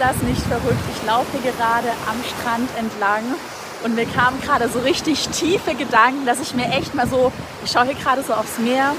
das 0.00 0.16
nicht 0.22 0.42
verrückt? 0.42 0.80
Ich 0.96 1.06
laufe 1.06 1.38
gerade 1.38 1.88
am 2.08 2.16
Strand 2.24 2.70
entlang 2.78 3.22
und 3.84 3.94
mir 3.94 4.06
kamen 4.06 4.40
gerade 4.40 4.68
so 4.68 4.78
richtig 4.80 5.28
tiefe 5.28 5.74
Gedanken, 5.74 6.24
dass 6.24 6.40
ich 6.40 6.54
mir 6.54 6.68
echt 6.70 6.94
mal 6.94 7.06
so, 7.06 7.30
ich 7.64 7.70
schaue 7.70 7.84
hier 7.84 7.94
gerade 7.94 8.22
so 8.22 8.32
aufs 8.32 8.58
Meer 8.58 8.92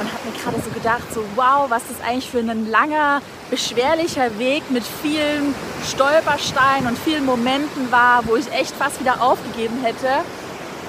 und 0.00 0.12
habe 0.12 0.28
mir 0.28 0.36
gerade 0.42 0.60
so 0.60 0.70
gedacht, 0.70 1.04
so 1.14 1.22
wow, 1.36 1.66
was 1.68 1.82
das 1.88 2.04
eigentlich 2.06 2.28
für 2.28 2.38
ein 2.38 2.68
langer, 2.68 3.22
beschwerlicher 3.50 4.36
Weg 4.38 4.68
mit 4.70 4.82
vielen 5.02 5.54
Stolpersteinen 5.86 6.88
und 6.88 6.98
vielen 6.98 7.24
Momenten 7.24 7.92
war, 7.92 8.26
wo 8.26 8.34
ich 8.34 8.50
echt 8.52 8.74
fast 8.74 8.98
wieder 9.00 9.22
aufgegeben 9.22 9.82
hätte. 9.84 10.08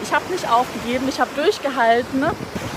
Ich 0.01 0.11
habe 0.11 0.25
nicht 0.31 0.49
aufgegeben, 0.49 1.07
ich 1.07 1.19
habe 1.19 1.29
durchgehalten. 1.35 2.23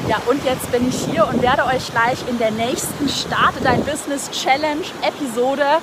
Ja, 0.07 0.21
und 0.27 0.45
jetzt 0.45 0.71
bin 0.71 0.89
ich 0.89 0.96
hier 1.11 1.27
und 1.27 1.43
werde 1.43 1.64
euch 1.64 1.91
gleich 1.91 2.19
in 2.29 2.39
der 2.39 2.50
nächsten 2.50 3.09
Starte 3.09 3.61
Dein 3.62 3.82
Business 3.85 4.30
Challenge 4.30 4.85
Episode 5.03 5.80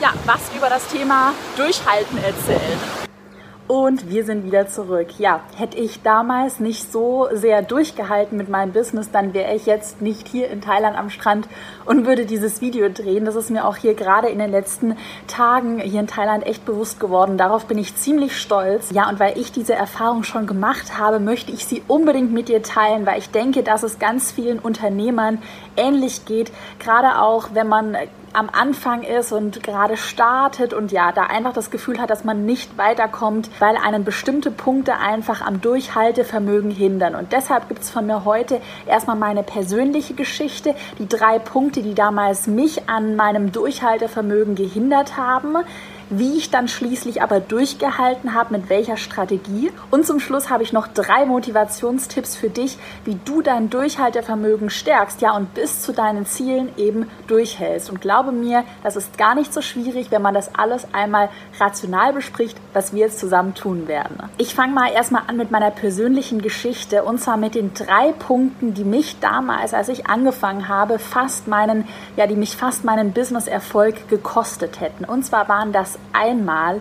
ja, 0.00 0.12
was 0.24 0.40
über 0.56 0.68
das 0.68 0.86
Thema 0.88 1.32
Durchhalten 1.56 2.18
erzählen. 2.18 3.06
Und 3.68 4.08
wir 4.08 4.24
sind 4.24 4.44
wieder 4.44 4.68
zurück. 4.68 5.18
Ja, 5.18 5.40
hätte 5.56 5.76
ich 5.76 6.00
damals 6.02 6.60
nicht 6.60 6.92
so 6.92 7.26
sehr 7.32 7.62
durchgehalten 7.62 8.38
mit 8.38 8.48
meinem 8.48 8.72
Business, 8.72 9.10
dann 9.10 9.34
wäre 9.34 9.56
ich 9.56 9.66
jetzt 9.66 10.00
nicht 10.00 10.28
hier 10.28 10.48
in 10.50 10.60
Thailand 10.60 10.96
am 10.96 11.10
Strand 11.10 11.48
und 11.84 12.06
würde 12.06 12.26
dieses 12.26 12.60
Video 12.60 12.88
drehen. 12.88 13.24
Das 13.24 13.34
ist 13.34 13.50
mir 13.50 13.64
auch 13.64 13.74
hier 13.74 13.94
gerade 13.94 14.28
in 14.28 14.38
den 14.38 14.52
letzten 14.52 14.96
Tagen 15.26 15.80
hier 15.80 15.98
in 15.98 16.06
Thailand 16.06 16.46
echt 16.46 16.64
bewusst 16.64 17.00
geworden. 17.00 17.38
Darauf 17.38 17.66
bin 17.66 17.76
ich 17.76 17.96
ziemlich 17.96 18.40
stolz. 18.40 18.90
Ja, 18.92 19.08
und 19.08 19.18
weil 19.18 19.36
ich 19.36 19.50
diese 19.50 19.74
Erfahrung 19.74 20.22
schon 20.22 20.46
gemacht 20.46 20.96
habe, 20.96 21.18
möchte 21.18 21.50
ich 21.50 21.66
sie 21.66 21.82
unbedingt 21.88 22.32
mit 22.32 22.48
dir 22.48 22.62
teilen, 22.62 23.04
weil 23.04 23.18
ich 23.18 23.30
denke, 23.30 23.64
dass 23.64 23.82
es 23.82 23.98
ganz 23.98 24.30
vielen 24.30 24.60
Unternehmern 24.60 25.42
ähnlich 25.76 26.24
geht. 26.24 26.52
Gerade 26.78 27.20
auch, 27.20 27.48
wenn 27.52 27.66
man 27.66 27.96
am 28.32 28.50
Anfang 28.50 29.02
ist 29.02 29.32
und 29.32 29.62
gerade 29.62 29.96
startet 29.96 30.74
und 30.74 30.92
ja, 30.92 31.12
da 31.12 31.24
einfach 31.24 31.52
das 31.52 31.70
Gefühl 31.70 32.00
hat, 32.00 32.10
dass 32.10 32.24
man 32.24 32.44
nicht 32.44 32.76
weiterkommt, 32.76 33.50
weil 33.58 33.76
einen 33.76 34.04
bestimmte 34.04 34.50
Punkte 34.50 34.98
einfach 34.98 35.40
am 35.40 35.60
Durchhaltevermögen 35.60 36.70
hindern. 36.70 37.14
Und 37.14 37.32
deshalb 37.32 37.68
gibt 37.68 37.82
es 37.82 37.90
von 37.90 38.06
mir 38.06 38.24
heute 38.24 38.60
erstmal 38.86 39.16
meine 39.16 39.42
persönliche 39.42 40.14
Geschichte, 40.14 40.74
die 40.98 41.08
drei 41.08 41.38
Punkte, 41.38 41.82
die 41.82 41.94
damals 41.94 42.46
mich 42.46 42.88
an 42.88 43.16
meinem 43.16 43.52
Durchhaltevermögen 43.52 44.54
gehindert 44.54 45.16
haben 45.16 45.56
wie 46.10 46.36
ich 46.36 46.50
dann 46.50 46.68
schließlich 46.68 47.22
aber 47.22 47.40
durchgehalten 47.40 48.34
habe, 48.34 48.56
mit 48.56 48.68
welcher 48.68 48.96
Strategie. 48.96 49.72
Und 49.90 50.06
zum 50.06 50.20
Schluss 50.20 50.50
habe 50.50 50.62
ich 50.62 50.72
noch 50.72 50.86
drei 50.88 51.26
Motivationstipps 51.26 52.36
für 52.36 52.50
dich, 52.50 52.78
wie 53.04 53.18
du 53.24 53.42
dein 53.42 53.70
Durchhaltevermögen 53.70 54.70
stärkst, 54.70 55.20
ja, 55.20 55.34
und 55.34 55.54
bis 55.54 55.82
zu 55.82 55.92
deinen 55.92 56.26
Zielen 56.26 56.70
eben 56.76 57.08
durchhältst. 57.26 57.90
Und 57.90 58.00
glaube 58.00 58.32
mir, 58.32 58.64
das 58.82 58.96
ist 58.96 59.18
gar 59.18 59.34
nicht 59.34 59.52
so 59.52 59.60
schwierig, 59.60 60.10
wenn 60.10 60.22
man 60.22 60.34
das 60.34 60.54
alles 60.54 60.86
einmal 60.92 61.28
rational 61.58 62.12
bespricht, 62.12 62.56
was 62.72 62.92
wir 62.92 63.00
jetzt 63.00 63.18
zusammen 63.18 63.54
tun 63.54 63.88
werden. 63.88 64.18
Ich 64.38 64.54
fange 64.54 64.72
mal 64.72 64.92
erstmal 64.92 65.22
an 65.26 65.36
mit 65.36 65.50
meiner 65.50 65.70
persönlichen 65.70 66.40
Geschichte 66.40 67.02
und 67.04 67.20
zwar 67.20 67.36
mit 67.36 67.54
den 67.54 67.74
drei 67.74 68.12
Punkten, 68.12 68.74
die 68.74 68.84
mich 68.84 69.18
damals, 69.20 69.74
als 69.74 69.88
ich 69.88 70.06
angefangen 70.06 70.68
habe, 70.68 70.98
fast 70.98 71.48
meinen, 71.48 71.86
ja, 72.16 72.26
die 72.26 72.36
mich 72.36 72.56
fast 72.56 72.84
meinen 72.84 73.12
Business-Erfolg 73.12 74.08
gekostet 74.08 74.80
hätten. 74.80 75.04
Und 75.04 75.24
zwar 75.24 75.48
waren 75.48 75.72
das 75.72 75.95
einmal 76.12 76.80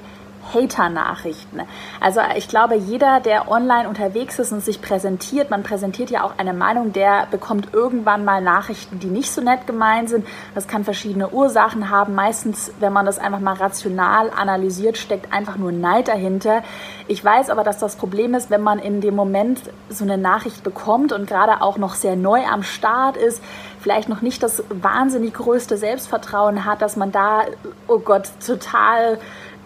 Hater-Nachrichten. 0.54 1.62
Also 2.00 2.22
ich 2.36 2.48
glaube, 2.48 2.76
jeder, 2.76 3.20
der 3.20 3.50
online 3.50 3.88
unterwegs 3.88 4.40
ist 4.40 4.52
und 4.52 4.64
sich 4.64 4.82
präsentiert, 4.82 5.50
man 5.50 5.64
präsentiert 5.64 6.10
ja 6.10 6.24
auch 6.24 6.38
eine 6.38 6.54
Meinung, 6.54 6.94
der 6.94 7.28
bekommt 7.32 7.74
irgendwann 7.74 8.26
mal 8.26 8.42
Nachrichten, 8.42 9.00
die 9.00 9.08
nicht 9.08 9.32
so 9.32 9.42
nett 9.42 9.68
gemeint 9.68 10.10
sind. 10.10 10.26
Das 10.54 10.68
kann 10.68 10.84
verschiedene 10.84 11.30
Ursachen 11.30 11.90
haben. 11.90 12.16
Meistens, 12.16 12.72
wenn 12.80 12.94
man 12.94 13.06
das 13.06 13.20
einfach 13.20 13.40
mal 13.40 13.56
rational 13.56 14.30
analysiert, 14.30 14.98
steckt 14.98 15.34
einfach 15.34 15.58
nur 15.58 15.72
Neid 15.72 16.08
dahinter. 16.08 16.64
Ich 17.08 17.24
weiß 17.24 17.50
aber, 17.50 17.64
dass 17.64 17.78
das 17.78 17.96
Problem 17.96 18.34
ist, 18.34 18.50
wenn 18.50 18.62
man 18.62 18.80
in 18.80 19.02
dem 19.02 19.16
Moment 19.16 19.62
so 19.90 20.04
eine 20.04 20.18
Nachricht 20.18 20.64
bekommt 20.64 21.12
und 21.12 21.28
gerade 21.28 21.62
auch 21.62 21.78
noch 21.78 21.96
sehr 21.96 22.16
neu 22.16 22.44
am 22.46 22.64
Start 22.64 23.18
ist, 23.18 23.42
vielleicht 23.80 24.10
noch 24.10 24.22
nicht 24.22 24.42
das 24.42 24.64
wahnsinnig 24.70 25.36
größte 25.36 25.78
Selbstvertrauen 25.78 26.66
hat, 26.66 26.82
dass 26.82 26.96
man 26.96 27.12
da, 27.12 27.42
oh 27.88 28.00
Gott, 28.00 28.30
total 28.46 29.20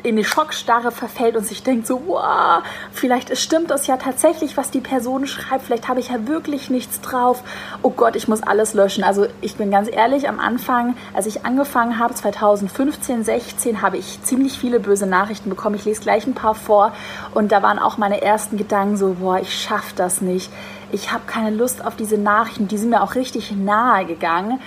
in 0.04 0.16
die 0.16 0.24
Schockstarre 0.24 0.92
verfällt 0.92 1.36
und 1.36 1.46
sich 1.46 1.64
denkt 1.64 1.88
so, 1.88 2.02
wow, 2.08 2.64
vielleicht 2.92 3.38
stimmt 3.38 3.70
das 3.70 3.88
ja 3.88 3.98
tatsächlich, 3.98 4.58
was 4.58 4.72
die 4.72 4.80
Person 4.80 5.28
schreibt, 5.28 5.66
vielleicht 5.66 5.88
habe 5.88 6.00
ich 6.00 6.10
ja 6.10 6.28
wirklich 6.28 6.70
nichts 6.70 7.02
drauf. 7.02 7.44
Oh 7.82 7.90
Gott, 7.90 8.16
ich 8.16 8.28
muss 8.28 8.44
alles 8.44 8.74
löschen. 8.74 9.04
Also 9.04 9.28
ich 9.42 9.56
bin 9.56 9.72
ganz 9.72 9.90
ehrlich, 9.92 10.30
am 10.30 10.40
Anfang, 10.40 10.96
als 11.14 11.26
ich 11.26 11.46
angefangen 11.46 12.00
habe, 12.00 12.14
2015, 12.14 13.24
16, 13.24 13.82
habe 13.82 13.98
ich 13.98 14.24
ziemlich 14.24 14.58
viele 14.58 14.80
böse 14.80 15.06
Nachrichten 15.06 15.50
bekommen. 15.50 15.76
Ich 15.76 15.86
lese 15.86 16.02
gleich 16.02 16.26
ein 16.28 16.34
paar 16.34 16.56
vor 16.56 16.94
und 17.34 17.52
da 17.52 17.62
waren 17.62 17.80
auch 17.80 17.98
meine 17.98 18.22
ersten 18.22 18.58
Gedanken 18.58 18.98
so, 18.98 19.18
boah, 19.20 19.40
ich 19.40 19.62
schaffe 19.62 19.94
das 19.96 20.22
nicht 20.22 20.50
ich 20.92 21.12
habe 21.12 21.24
keine 21.28 21.56
Lust 21.56 21.86
auf 21.86 21.96
diese 21.96 22.18
Nachrichten, 22.18 22.68
die 22.68 22.78
sind 22.78 22.90
mir 22.90 23.02
auch 23.02 23.16
richtig 23.16 23.52
nahe 23.52 24.06
gegangen. 24.06 24.60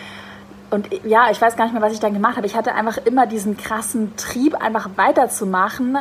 Und 0.72 0.88
ja, 1.04 1.30
ich 1.30 1.40
weiß 1.40 1.56
gar 1.56 1.64
nicht 1.64 1.74
mehr, 1.74 1.82
was 1.82 1.92
ich 1.92 2.00
dann 2.00 2.14
gemacht 2.14 2.36
habe. 2.36 2.46
Ich 2.46 2.56
hatte 2.56 2.74
einfach 2.74 2.98
immer 3.04 3.26
diesen 3.26 3.56
krassen 3.56 4.16
Trieb, 4.16 4.54
einfach 4.54 4.90
weiterzumachen, 4.96 5.98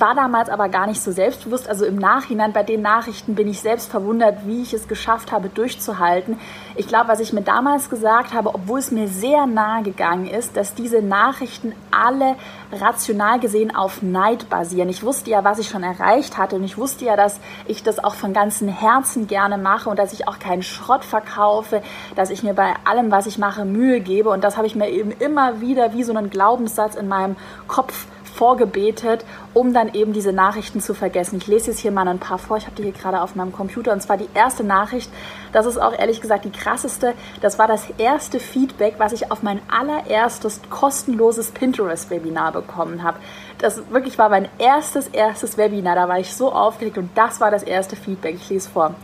war 0.00 0.14
damals 0.14 0.48
aber 0.48 0.68
gar 0.68 0.86
nicht 0.86 1.00
so 1.00 1.12
selbstbewusst. 1.12 1.68
Also 1.68 1.84
im 1.84 1.96
Nachhinein 1.96 2.52
bei 2.52 2.62
den 2.62 2.82
Nachrichten 2.82 3.34
bin 3.34 3.48
ich 3.48 3.60
selbst 3.60 3.90
verwundert, 3.90 4.46
wie 4.46 4.62
ich 4.62 4.72
es 4.72 4.88
geschafft 4.88 5.32
habe, 5.32 5.48
durchzuhalten. 5.48 6.38
Ich 6.76 6.88
glaube, 6.88 7.08
was 7.08 7.20
ich 7.20 7.32
mir 7.32 7.42
damals 7.42 7.90
gesagt 7.90 8.32
habe, 8.32 8.54
obwohl 8.54 8.78
es 8.78 8.90
mir 8.90 9.08
sehr 9.08 9.46
nahe 9.46 9.82
gegangen 9.82 10.26
ist, 10.26 10.56
dass 10.56 10.74
diese 10.74 11.02
Nachrichten 11.02 11.72
alle 11.90 12.36
rational 12.72 13.40
gesehen 13.40 13.74
auf 13.74 14.02
Neid 14.02 14.48
basieren. 14.48 14.88
Ich 14.88 15.02
wusste 15.02 15.30
ja, 15.30 15.44
was 15.44 15.58
ich 15.58 15.68
schon 15.68 15.82
erreicht 15.82 16.38
hatte 16.38 16.56
und 16.56 16.64
ich 16.64 16.78
wusste 16.78 17.04
ja, 17.04 17.16
dass 17.16 17.40
ich 17.66 17.82
das 17.82 18.02
auch 18.02 18.14
von 18.14 18.32
ganzem 18.32 18.68
Herzen 18.68 19.26
gerne 19.26 19.58
mache 19.58 19.90
und 19.90 19.98
dass 19.98 20.12
ich 20.12 20.28
auch 20.28 20.38
keinen 20.38 20.62
Schrott 20.62 21.04
verkaufe, 21.04 21.82
dass 22.14 22.30
ich 22.30 22.42
mir 22.42 22.54
bei 22.54 22.74
allem, 22.84 23.10
was 23.10 23.26
ich 23.26 23.38
mache, 23.38 23.64
Mühe 23.64 24.00
gebe 24.00 24.30
und 24.30 24.44
das 24.44 24.56
habe 24.56 24.66
ich 24.66 24.76
mir 24.76 24.88
eben 24.88 25.10
immer 25.10 25.60
wieder 25.60 25.92
wie 25.92 26.04
so 26.04 26.14
einen 26.14 26.30
Glaubenssatz 26.30 26.94
in 26.94 27.08
meinem 27.08 27.36
Kopf 27.66 28.06
vorgebetet, 28.40 29.26
um 29.52 29.74
dann 29.74 29.92
eben 29.92 30.14
diese 30.14 30.32
Nachrichten 30.32 30.80
zu 30.80 30.94
vergessen. 30.94 31.36
Ich 31.36 31.46
lese 31.46 31.72
jetzt 31.72 31.80
hier 31.80 31.92
mal 31.92 32.08
ein 32.08 32.18
paar 32.18 32.38
vor. 32.38 32.56
Ich 32.56 32.64
habe 32.64 32.74
die 32.74 32.84
hier 32.84 32.92
gerade 32.92 33.20
auf 33.20 33.34
meinem 33.34 33.52
Computer. 33.52 33.92
Und 33.92 34.00
zwar 34.00 34.16
die 34.16 34.30
erste 34.32 34.64
Nachricht, 34.64 35.10
das 35.52 35.66
ist 35.66 35.76
auch 35.76 35.92
ehrlich 35.92 36.22
gesagt 36.22 36.46
die 36.46 36.50
krasseste. 36.50 37.12
Das 37.42 37.58
war 37.58 37.68
das 37.68 37.84
erste 37.98 38.40
Feedback, 38.40 38.94
was 38.96 39.12
ich 39.12 39.30
auf 39.30 39.42
mein 39.42 39.60
allererstes 39.68 40.62
kostenloses 40.70 41.50
Pinterest-Webinar 41.50 42.52
bekommen 42.52 43.02
habe. 43.02 43.18
Das 43.58 43.82
wirklich 43.90 44.16
war 44.16 44.30
mein 44.30 44.48
erstes, 44.56 45.08
erstes 45.08 45.58
Webinar. 45.58 45.94
Da 45.96 46.08
war 46.08 46.18
ich 46.18 46.34
so 46.34 46.50
aufgeregt 46.50 46.96
und 46.96 47.10
das 47.16 47.42
war 47.42 47.50
das 47.50 47.62
erste 47.62 47.94
Feedback. 47.94 48.36
Ich 48.36 48.48
lese 48.48 48.70
vor. 48.70 48.94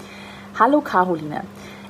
Hallo 0.58 0.80
Caroline. 0.80 1.42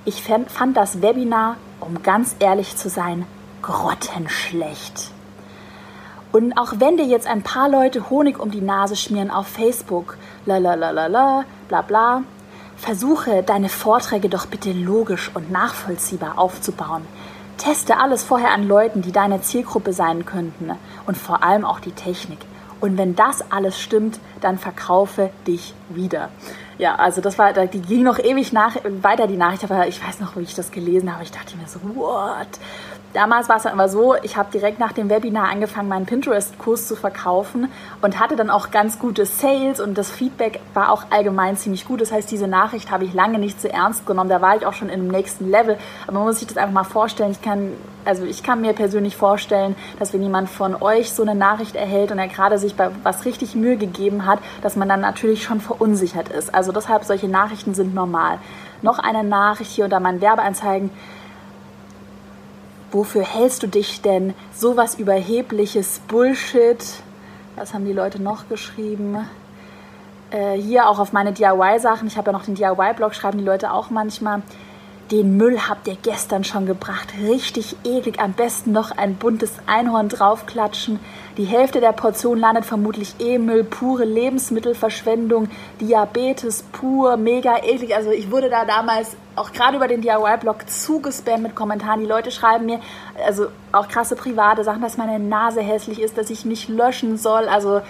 Ich 0.04 0.20
fand 0.24 0.76
das 0.76 1.00
Webinar, 1.00 1.58
um 1.78 2.02
ganz 2.02 2.34
ehrlich 2.40 2.76
zu 2.76 2.88
sein, 2.88 3.24
grottenschlecht. 3.62 5.15
Und 6.36 6.58
auch 6.58 6.74
wenn 6.80 6.98
dir 6.98 7.06
jetzt 7.06 7.26
ein 7.26 7.40
paar 7.40 7.66
Leute 7.66 8.10
Honig 8.10 8.38
um 8.38 8.50
die 8.50 8.60
Nase 8.60 8.94
schmieren 8.94 9.30
auf 9.30 9.46
Facebook, 9.46 10.18
la 10.44 10.58
la 10.58 10.74
la 10.74 10.90
la 10.90 11.06
la, 11.06 11.44
bla 11.66 11.80
bla, 11.80 12.24
versuche 12.76 13.42
deine 13.42 13.70
Vorträge 13.70 14.28
doch 14.28 14.44
bitte 14.44 14.70
logisch 14.70 15.30
und 15.32 15.50
nachvollziehbar 15.50 16.38
aufzubauen. 16.38 17.06
Teste 17.56 17.96
alles 17.96 18.22
vorher 18.22 18.50
an 18.50 18.68
Leuten, 18.68 19.00
die 19.00 19.12
deine 19.12 19.40
Zielgruppe 19.40 19.94
sein 19.94 20.26
könnten 20.26 20.72
und 21.06 21.16
vor 21.16 21.42
allem 21.42 21.64
auch 21.64 21.80
die 21.80 21.92
Technik. 21.92 22.40
Und 22.82 22.98
wenn 22.98 23.16
das 23.16 23.50
alles 23.50 23.80
stimmt, 23.80 24.20
dann 24.42 24.58
verkaufe 24.58 25.30
dich 25.46 25.72
wieder. 25.88 26.28
Ja, 26.78 26.96
also 26.96 27.20
das 27.22 27.38
war, 27.38 27.52
die 27.52 27.80
ging 27.80 28.02
noch 28.02 28.18
ewig 28.18 28.52
nach, 28.52 28.76
weiter 29.00 29.26
die 29.26 29.38
Nachricht, 29.38 29.64
aber 29.64 29.86
ich 29.86 30.06
weiß 30.06 30.20
noch, 30.20 30.36
wie 30.36 30.42
ich 30.42 30.54
das 30.54 30.70
gelesen 30.70 31.12
habe. 31.12 31.22
Ich 31.22 31.30
dachte 31.30 31.56
mir 31.56 31.66
so, 31.66 31.80
what? 31.94 32.48
Damals 33.14 33.48
war 33.48 33.56
es 33.56 33.62
dann 33.62 33.72
aber 33.72 33.88
so, 33.88 34.14
ich 34.22 34.36
habe 34.36 34.50
direkt 34.52 34.78
nach 34.78 34.92
dem 34.92 35.08
Webinar 35.08 35.48
angefangen, 35.48 35.88
meinen 35.88 36.04
Pinterest-Kurs 36.04 36.86
zu 36.86 36.96
verkaufen 36.96 37.72
und 38.02 38.20
hatte 38.20 38.36
dann 38.36 38.50
auch 38.50 38.70
ganz 38.70 38.98
gute 38.98 39.24
Sales 39.24 39.80
und 39.80 39.96
das 39.96 40.10
Feedback 40.10 40.60
war 40.74 40.92
auch 40.92 41.04
allgemein 41.08 41.56
ziemlich 41.56 41.86
gut. 41.86 42.02
Das 42.02 42.12
heißt, 42.12 42.30
diese 42.30 42.46
Nachricht 42.46 42.90
habe 42.90 43.04
ich 43.04 43.14
lange 43.14 43.38
nicht 43.38 43.58
zu 43.58 43.72
ernst 43.72 44.06
genommen. 44.06 44.28
Da 44.28 44.42
war 44.42 44.54
ich 44.54 44.66
auch 44.66 44.74
schon 44.74 44.90
in 44.90 45.00
dem 45.00 45.08
nächsten 45.08 45.50
Level. 45.50 45.78
Aber 46.06 46.18
man 46.18 46.24
muss 46.24 46.40
sich 46.40 46.48
das 46.48 46.58
einfach 46.58 46.74
mal 46.74 46.84
vorstellen. 46.84 47.30
Ich 47.30 47.40
kann, 47.40 47.72
also 48.06 48.24
ich 48.24 48.42
kann 48.42 48.60
mir 48.60 48.72
persönlich 48.72 49.16
vorstellen, 49.16 49.76
dass 49.98 50.12
wenn 50.12 50.22
jemand 50.22 50.48
von 50.48 50.74
euch 50.80 51.12
so 51.12 51.22
eine 51.22 51.34
Nachricht 51.34 51.76
erhält 51.76 52.12
und 52.12 52.18
er 52.18 52.28
gerade 52.28 52.58
sich 52.58 52.74
bei 52.74 52.90
was 53.02 53.24
richtig 53.24 53.54
Mühe 53.54 53.76
gegeben 53.76 54.24
hat, 54.26 54.38
dass 54.62 54.76
man 54.76 54.88
dann 54.88 55.00
natürlich 55.00 55.42
schon 55.42 55.60
verunsichert 55.60 56.28
ist. 56.28 56.54
Also 56.54 56.72
deshalb 56.72 57.04
solche 57.04 57.28
Nachrichten 57.28 57.74
sind 57.74 57.94
normal. 57.94 58.38
Noch 58.82 58.98
eine 58.98 59.24
Nachricht 59.24 59.72
hier 59.72 59.84
unter 59.84 60.00
meinen 60.00 60.20
Werbeanzeigen 60.20 60.90
wofür 62.96 63.22
hältst 63.22 63.62
du 63.62 63.66
dich 63.66 64.00
denn? 64.00 64.34
Sowas 64.54 64.94
überhebliches 64.94 66.00
Bullshit. 66.08 66.82
Was 67.56 67.74
haben 67.74 67.84
die 67.84 67.92
Leute 67.92 68.20
noch 68.20 68.48
geschrieben? 68.48 69.28
Äh, 70.30 70.54
hier 70.54 70.88
auch 70.88 70.98
auf 70.98 71.12
meine 71.12 71.32
DIY-Sachen. 71.32 72.08
Ich 72.08 72.16
habe 72.16 72.30
ja 72.30 72.32
noch 72.32 72.44
den 72.44 72.54
DIY-Blog, 72.54 73.14
schreiben 73.14 73.38
die 73.38 73.44
Leute 73.44 73.72
auch 73.72 73.90
manchmal. 73.90 74.42
Den 75.10 75.36
Müll 75.36 75.60
habt 75.68 75.86
ihr 75.86 75.96
gestern 76.02 76.42
schon 76.42 76.66
gebracht. 76.66 77.14
Richtig 77.20 77.76
eklig. 77.84 78.18
Am 78.18 78.32
besten 78.32 78.72
noch 78.72 78.90
ein 78.90 79.14
buntes 79.14 79.52
Einhorn 79.66 80.08
draufklatschen. 80.08 80.98
Die 81.36 81.44
Hälfte 81.44 81.80
der 81.80 81.92
Portion 81.92 82.38
landet 82.38 82.64
vermutlich 82.64 83.14
eh 83.20 83.38
Müll. 83.38 83.62
Pure 83.62 84.04
Lebensmittelverschwendung. 84.04 85.48
Diabetes 85.80 86.64
pur. 86.72 87.16
Mega 87.16 87.58
eklig. 87.58 87.94
Also 87.94 88.10
ich 88.10 88.32
wurde 88.32 88.50
da 88.50 88.64
damals 88.64 89.16
auch 89.36 89.52
gerade 89.52 89.76
über 89.76 89.86
den 89.86 90.00
DIY-Blog 90.00 90.68
zugespammt 90.68 91.42
mit 91.42 91.54
Kommentaren. 91.54 92.00
Die 92.00 92.06
Leute 92.06 92.32
schreiben 92.32 92.66
mir, 92.66 92.80
also 93.24 93.46
auch 93.70 93.86
krasse 93.86 94.16
private 94.16 94.64
Sachen, 94.64 94.82
dass 94.82 94.96
meine 94.96 95.20
Nase 95.20 95.60
hässlich 95.60 96.00
ist, 96.00 96.18
dass 96.18 96.30
ich 96.30 96.44
mich 96.44 96.68
löschen 96.68 97.16
soll. 97.16 97.48
Also 97.48 97.80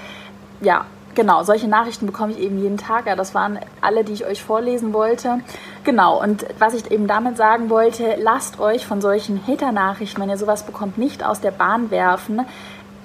ja, 0.61 0.85
genau, 1.17 1.43
solche 1.43 1.67
Nachrichten 1.67 2.07
bekomme 2.07 2.33
ich 2.33 2.39
eben 2.39 2.63
jeden 2.63 2.77
Tag. 2.77 3.07
Ja, 3.07 3.17
das 3.17 3.35
waren 3.35 3.59
alle, 3.81 4.05
die 4.05 4.13
ich 4.13 4.25
euch 4.25 4.45
vorlesen 4.45 4.93
wollte. 4.93 5.41
Genau, 5.83 6.23
und 6.23 6.47
was 6.61 6.75
ich 6.75 6.89
eben 6.93 7.09
damit 7.09 7.37
sagen 7.37 7.69
wollte, 7.71 8.17
lasst 8.21 8.61
euch 8.61 8.87
von 8.87 9.01
solchen 9.01 9.45
Hater-Nachrichten, 9.45 10.21
wenn 10.21 10.31
ihr 10.31 10.39
sowas 10.39 10.65
bekommt, 10.65 10.99
nicht 10.99 11.25
aus 11.25 11.41
der 11.41 11.51
Bahn 11.51 11.91
werfen 11.91 12.47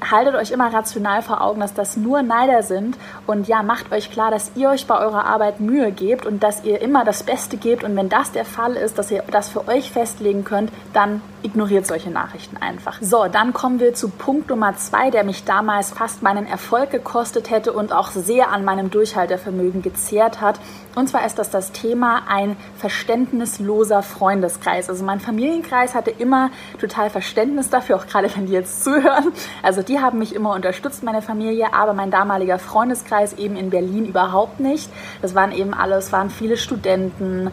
haltet 0.10 0.36
euch 0.36 0.52
immer 0.52 0.74
rational 0.74 1.22
vor 1.22 1.42
Augen, 1.42 1.60
dass 1.60 1.74
das 1.74 1.96
nur 1.96 2.24
Neider 2.24 2.63
sind 2.63 2.98
und 3.28 3.48
ja, 3.48 3.62
macht 3.62 3.92
euch 3.92 4.10
klar, 4.10 4.31
dass 4.31 4.52
ihr 4.56 4.69
euch 4.69 4.88
bei 4.88 4.98
eurer 4.98 5.25
Arbeit 5.25 5.60
Mühe 5.60 5.92
gebt 5.92 6.25
und 6.25 6.42
dass 6.42 6.63
ihr 6.63 6.81
immer 6.81 7.06
das 7.06 7.24
Beste 7.24 7.58
gebt 7.58 7.84
und 7.84 7.96
wenn 7.96 8.10
das 8.10 8.31
der 8.31 8.46
Fall 8.46 8.74
ist, 8.74 8.98
dass 8.98 9.12
ihr 9.12 9.24
das 9.30 9.50
für 9.50 9.68
euch 9.68 9.92
festlegen 9.92 10.44
könnt, 10.44 10.72
dann 10.94 11.22
ignoriert 11.43 11.88
solche 11.88 12.09
Nachrichten 12.09 12.57
einfach. 12.57 12.97
So, 13.01 13.27
dann 13.27 13.53
kommen 13.53 13.79
wir 13.79 13.93
zu 13.93 14.09
Punkt 14.09 14.49
Nummer 14.49 14.75
zwei, 14.75 15.09
der 15.09 15.23
mich 15.23 15.43
damals 15.43 15.91
fast 15.91 16.21
meinen 16.21 16.45
Erfolg 16.45 16.91
gekostet 16.91 17.49
hätte 17.49 17.73
und 17.73 17.93
auch 17.93 18.11
sehr 18.11 18.51
an 18.51 18.63
meinem 18.63 18.89
Durchhaltevermögen 18.91 19.81
gezehrt 19.81 20.41
hat. 20.41 20.59
Und 20.95 21.07
zwar 21.07 21.25
ist 21.25 21.39
das 21.39 21.49
das 21.49 21.71
Thema 21.71 22.23
ein 22.27 22.57
verständnisloser 22.77 24.03
Freundeskreis. 24.03 24.89
Also 24.89 25.03
mein 25.05 25.19
Familienkreis 25.19 25.95
hatte 25.95 26.11
immer 26.11 26.49
total 26.79 27.09
Verständnis 27.09 27.69
dafür, 27.69 27.95
auch 27.95 28.07
gerade 28.07 28.29
wenn 28.35 28.45
die 28.45 28.53
jetzt 28.53 28.83
zuhören. 28.83 29.31
Also 29.63 29.81
die 29.81 29.99
haben 29.99 30.19
mich 30.19 30.35
immer 30.35 30.53
unterstützt, 30.53 31.03
meine 31.03 31.21
Familie, 31.21 31.73
aber 31.73 31.93
mein 31.93 32.11
damaliger 32.11 32.59
Freundeskreis 32.59 33.33
eben 33.33 33.55
in 33.55 33.69
Berlin 33.69 34.05
überhaupt 34.05 34.59
nicht. 34.59 34.89
Das 35.21 35.35
waren 35.35 35.51
eben 35.51 35.73
alles, 35.73 36.11
waren 36.11 36.29
viele 36.29 36.57
Studenten, 36.57 37.51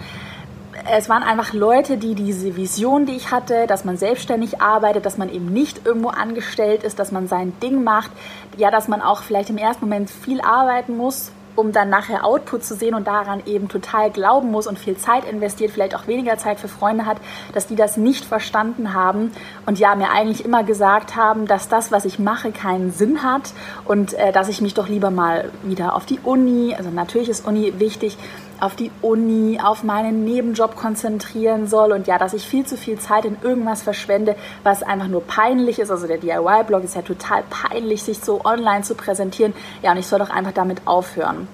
es 0.90 1.08
waren 1.08 1.22
einfach 1.22 1.52
Leute, 1.52 1.96
die 1.98 2.14
diese 2.14 2.56
Vision, 2.56 3.06
die 3.06 3.16
ich 3.16 3.30
hatte, 3.30 3.66
dass 3.66 3.84
man 3.84 3.96
selbstständig 3.96 4.60
arbeitet, 4.60 5.06
dass 5.06 5.18
man 5.18 5.32
eben 5.32 5.52
nicht 5.52 5.86
irgendwo 5.86 6.08
angestellt 6.08 6.82
ist, 6.82 6.98
dass 6.98 7.12
man 7.12 7.28
sein 7.28 7.52
Ding 7.62 7.84
macht, 7.84 8.10
ja, 8.56 8.70
dass 8.70 8.88
man 8.88 9.02
auch 9.02 9.22
vielleicht 9.22 9.50
im 9.50 9.58
ersten 9.58 9.84
Moment 9.84 10.10
viel 10.10 10.40
arbeiten 10.40 10.96
muss, 10.96 11.32
um 11.56 11.72
dann 11.72 11.90
nachher 11.90 12.24
Output 12.24 12.64
zu 12.64 12.76
sehen 12.76 12.94
und 12.94 13.06
daran 13.08 13.42
eben 13.44 13.68
total 13.68 14.10
glauben 14.10 14.50
muss 14.50 14.68
und 14.68 14.78
viel 14.78 14.96
Zeit 14.96 15.24
investiert, 15.24 15.72
vielleicht 15.72 15.96
auch 15.96 16.06
weniger 16.06 16.38
Zeit 16.38 16.60
für 16.60 16.68
Freunde 16.68 17.04
hat, 17.04 17.16
dass 17.52 17.66
die 17.66 17.74
das 17.74 17.96
nicht 17.96 18.24
verstanden 18.24 18.94
haben 18.94 19.32
und 19.66 19.78
ja, 19.78 19.94
mir 19.96 20.10
eigentlich 20.10 20.44
immer 20.44 20.62
gesagt 20.62 21.16
haben, 21.16 21.46
dass 21.46 21.68
das, 21.68 21.90
was 21.90 22.04
ich 22.04 22.18
mache, 22.20 22.52
keinen 22.52 22.92
Sinn 22.92 23.24
hat 23.24 23.52
und 23.84 24.14
äh, 24.14 24.30
dass 24.30 24.48
ich 24.48 24.60
mich 24.60 24.74
doch 24.74 24.88
lieber 24.88 25.10
mal 25.10 25.50
wieder 25.64 25.96
auf 25.96 26.06
die 26.06 26.20
Uni, 26.20 26.74
also 26.76 26.90
natürlich 26.90 27.28
ist 27.28 27.46
Uni 27.46 27.74
wichtig, 27.78 28.16
auf 28.60 28.76
die 28.76 28.90
Uni, 29.02 29.60
auf 29.62 29.82
meinen 29.82 30.24
Nebenjob 30.24 30.76
konzentrieren 30.76 31.66
soll 31.66 31.92
und 31.92 32.06
ja, 32.06 32.18
dass 32.18 32.34
ich 32.34 32.46
viel 32.46 32.66
zu 32.66 32.76
viel 32.76 32.98
Zeit 32.98 33.24
in 33.24 33.36
irgendwas 33.42 33.82
verschwende, 33.82 34.36
was 34.62 34.82
einfach 34.82 35.08
nur 35.08 35.22
peinlich 35.24 35.78
ist. 35.78 35.90
Also 35.90 36.06
der 36.06 36.18
DIY-Blog 36.18 36.84
ist 36.84 36.94
ja 36.94 37.02
total 37.02 37.44
peinlich, 37.48 38.02
sich 38.02 38.20
so 38.20 38.44
online 38.44 38.82
zu 38.82 38.94
präsentieren. 38.94 39.54
Ja, 39.82 39.92
und 39.92 39.98
ich 39.98 40.06
soll 40.06 40.18
doch 40.18 40.30
einfach 40.30 40.52
damit 40.52 40.82
aufhören. 40.86 41.48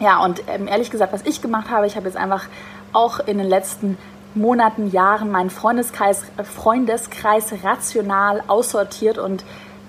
Ja, 0.00 0.22
und 0.24 0.42
ähm, 0.48 0.66
ehrlich 0.66 0.90
gesagt, 0.90 1.12
was 1.12 1.22
ich 1.22 1.42
gemacht 1.42 1.70
habe, 1.70 1.86
ich 1.86 1.96
habe 1.96 2.06
jetzt 2.06 2.16
einfach 2.16 2.46
auch 2.92 3.20
in 3.20 3.38
den 3.38 3.48
letzten 3.48 3.98
Monaten, 4.34 4.90
Jahren 4.90 5.30
meinen 5.30 5.50
Freundeskreis, 5.50 6.24
äh, 6.36 6.44
Freundeskreis 6.44 7.52
rational 7.62 8.42
aussortiert 8.48 9.18
und 9.18 9.44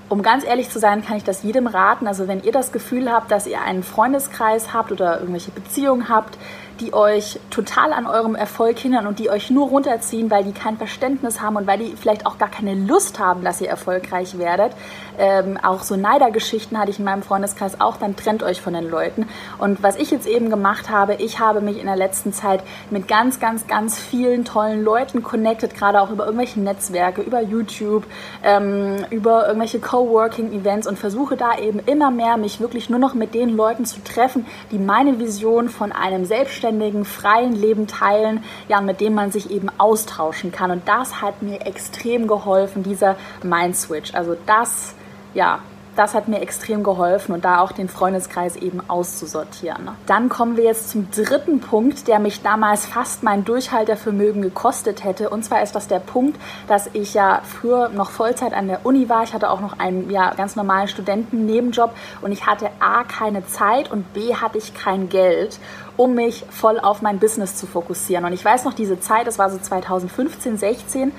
um 0.10 0.22
ganz 0.22 0.44
ehrlich 0.44 0.70
zu 0.70 0.80
sein, 0.80 1.04
kann 1.04 1.18
ich 1.18 1.24
das 1.24 1.44
jedem 1.44 1.68
raten. 1.68 2.08
Also 2.08 2.28
wenn 2.28 2.44
ihr 2.44 2.52
das 2.52 2.72
Gefühl 2.72 3.12
habt, 3.12 3.32
dass 3.32 3.48
ihr 3.48 3.62
einen 3.62 3.84
Freundeskreis 3.84 4.74
habt 4.74 4.92
oder 4.92 5.20
irgendwelche 5.20 5.52
Beziehungen 5.52 6.10
habt, 6.10 6.38
die 6.83 6.94
euch 6.94 7.39
total 7.50 7.94
an 7.94 8.06
eurem 8.06 8.35
Erfolg 8.35 8.77
hindern 8.77 9.07
und 9.07 9.19
die 9.19 9.30
euch 9.30 9.50
nur 9.50 9.69
runterziehen, 9.69 10.30
weil 10.30 10.44
die 10.44 10.51
kein 10.51 10.77
Verständnis 10.77 11.39
haben 11.39 11.56
und 11.56 11.65
weil 11.65 11.77
die 11.77 11.95
vielleicht 11.95 12.25
auch 12.25 12.38
gar 12.38 12.50
keine 12.50 12.75
Lust 12.75 13.19
haben, 13.19 13.44
dass 13.44 13.62
ihr 13.62 13.69
erfolgreich 13.69 14.38
werdet. 14.38 14.74
Ähm, 15.18 15.57
auch 15.63 15.83
so 15.83 15.95
Neidergeschichten 15.95 16.77
hatte 16.77 16.91
ich 16.91 17.00
in 17.00 17.06
meinem 17.06 17.24
Freundeskreis 17.24 17.80
auch, 17.80 17.97
dann 17.97 18.15
trennt 18.15 18.44
euch 18.44 18.59
von 18.59 18.74
den 18.74 18.89
Leuten. 18.89 19.27
Und 19.59 19.81
was 19.81 19.95
ich 19.95 20.12
jetzt 20.12 20.27
eben 20.27 20.50
gemacht 20.50 20.89
habe, 20.89 21.15
ich 21.15 21.39
habe 21.39 21.62
mich 21.62 21.80
in 21.80 21.85
der 21.85 21.95
letzten 21.95 22.33
Zeit 22.33 22.63
mit 22.89 23.07
ganz, 23.07 23.39
ganz, 23.39 23.68
ganz 23.68 23.97
vielen 23.97 24.44
tollen 24.44 24.83
Leuten 24.83 25.24
connected, 25.24 25.75
gerade 25.75 26.01
auch 26.01 26.09
über 26.09 26.25
irgendwelche 26.25 26.59
Netzwerke, 26.59 27.21
über 27.21 27.41
YouTube, 27.41 28.06
ähm, 28.44 29.06
über 29.09 29.47
irgendwelche 29.47 29.80
Coworking-Events 29.80 30.88
und 30.88 31.00
versuche 31.00 31.38
da 31.38 31.57
eben 31.59 31.80
immer 31.85 32.12
mehr 32.12 32.35
mich 32.38 32.59
wirklich 32.59 32.89
nur 32.89 33.00
noch 33.00 33.13
mit 33.13 33.33
den 33.33 33.56
Leuten 33.56 33.85
zu 33.85 34.03
treffen, 34.03 34.45
die 34.71 34.80
meine 34.80 35.19
Vision 35.19 35.69
von 35.69 35.91
einem 35.94 36.25
selbstständigen 36.25 36.73
selbstständigen, 36.74 37.06
freien 37.06 37.54
Leben 37.54 37.88
teilen, 37.88 38.44
ja, 38.68 38.81
mit 38.81 39.02
dem 39.02 39.14
man 39.14 39.31
sich 39.31 39.52
eben 39.52 39.70
austauschen 39.78 40.52
kann. 40.52 40.72
Und 40.72 40.88
das 40.88 41.22
hat 41.22 41.42
mir 41.42 41.66
extrem 41.66 42.28
geholfen, 42.28 42.84
dieser 42.84 43.16
Mind-Switch. 43.44 44.14
Also 44.14 44.36
das, 44.46 44.96
ja, 45.34 45.60
das 45.95 46.13
hat 46.13 46.28
mir 46.28 46.42
extrem 46.42 46.84
geholfen 46.84 47.34
und 47.34 47.45
da 47.45 47.60
auch 47.60 47.72
den 47.72 47.90
Freundeskreis 47.90 48.56
eben 48.56 48.81
auszusortieren. 48.88 49.90
Dann 50.06 50.30
kommen 50.30 50.57
wir 50.57 50.63
jetzt 50.63 50.90
zum 50.90 51.10
dritten 51.12 51.60
Punkt, 51.60 52.07
der 52.07 52.19
mich 52.19 52.42
damals 52.42 52.86
fast 52.86 53.24
mein 53.24 53.45
Durchhaltervermögen 53.45 54.42
gekostet 54.42 55.04
hätte. 55.04 55.30
Und 55.30 55.44
zwar 55.44 55.62
ist 55.62 55.75
das 55.75 55.88
der 55.88 56.00
Punkt, 56.00 56.40
dass 56.68 56.90
ich 56.94 57.13
ja 57.13 57.42
früher 57.44 57.90
noch 57.90 58.12
Vollzeit 58.12 58.54
an 58.54 58.68
der 58.68 58.86
Uni 58.86 59.10
war. 59.10 59.24
Ich 59.24 59.34
hatte 59.34 59.50
auch 59.50 59.62
noch 59.62 59.80
einen 59.80 60.10
ja, 60.10 60.34
ganz 60.34 60.56
normalen 60.56 60.88
Studentennebenjob 60.88 61.94
und 62.22 62.31
ich 62.31 62.45
hatte 62.45 62.69
A 62.80 63.04
keine 63.04 63.45
Zeit 63.45 63.92
und 63.92 64.13
B 64.13 64.36
hatte 64.36 64.57
ich 64.57 64.74
kein 64.74 65.10
Geld 65.10 65.60
um 65.98 66.16
mich 66.16 66.44
voll 66.50 66.80
auf 66.80 67.01
mein 67.01 67.19
Business 67.19 67.56
zu 67.56 67.68
fokussieren. 67.68 68.25
Und 68.25 68.34
ich 68.34 68.44
weiß 68.44 68.66
noch 68.66 68.74
diese 68.74 69.00
Zeit, 69.00 69.28
das 69.28 69.38
war 69.38 69.50
so 69.50 69.57
2015, 69.57 70.57
16 70.57 71.12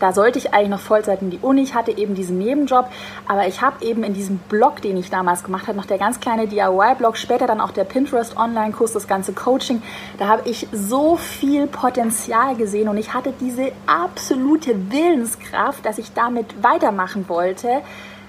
da 0.00 0.12
sollte 0.12 0.38
ich 0.38 0.54
eigentlich 0.54 0.68
noch 0.68 0.80
Vollzeit 0.80 1.22
in 1.22 1.30
die 1.30 1.38
Uni. 1.40 1.62
Ich 1.62 1.74
hatte 1.74 1.96
eben 1.96 2.14
diesen 2.14 2.38
Nebenjob, 2.38 2.88
aber 3.26 3.46
ich 3.46 3.62
habe 3.62 3.84
eben 3.84 4.02
in 4.02 4.14
diesem 4.14 4.38
Blog, 4.38 4.82
den 4.82 4.96
ich 4.96 5.10
damals 5.10 5.44
gemacht 5.44 5.66
habe, 5.66 5.76
noch 5.76 5.86
der 5.86 5.98
ganz 5.98 6.20
kleine 6.20 6.46
DIY-Blog, 6.46 7.16
später 7.16 7.46
dann 7.46 7.60
auch 7.60 7.70
der 7.70 7.84
Pinterest 7.84 8.36
Online-Kurs, 8.36 8.92
das 8.92 9.08
ganze 9.08 9.32
Coaching, 9.32 9.82
da 10.18 10.28
habe 10.28 10.48
ich 10.48 10.66
so 10.72 11.16
viel 11.16 11.66
Potenzial 11.66 12.56
gesehen 12.56 12.88
und 12.88 12.96
ich 12.96 13.14
hatte 13.14 13.32
diese 13.40 13.72
absolute 13.86 14.90
Willenskraft, 14.90 15.84
dass 15.84 15.98
ich 15.98 16.12
damit 16.12 16.62
weitermachen 16.62 17.28
wollte 17.28 17.82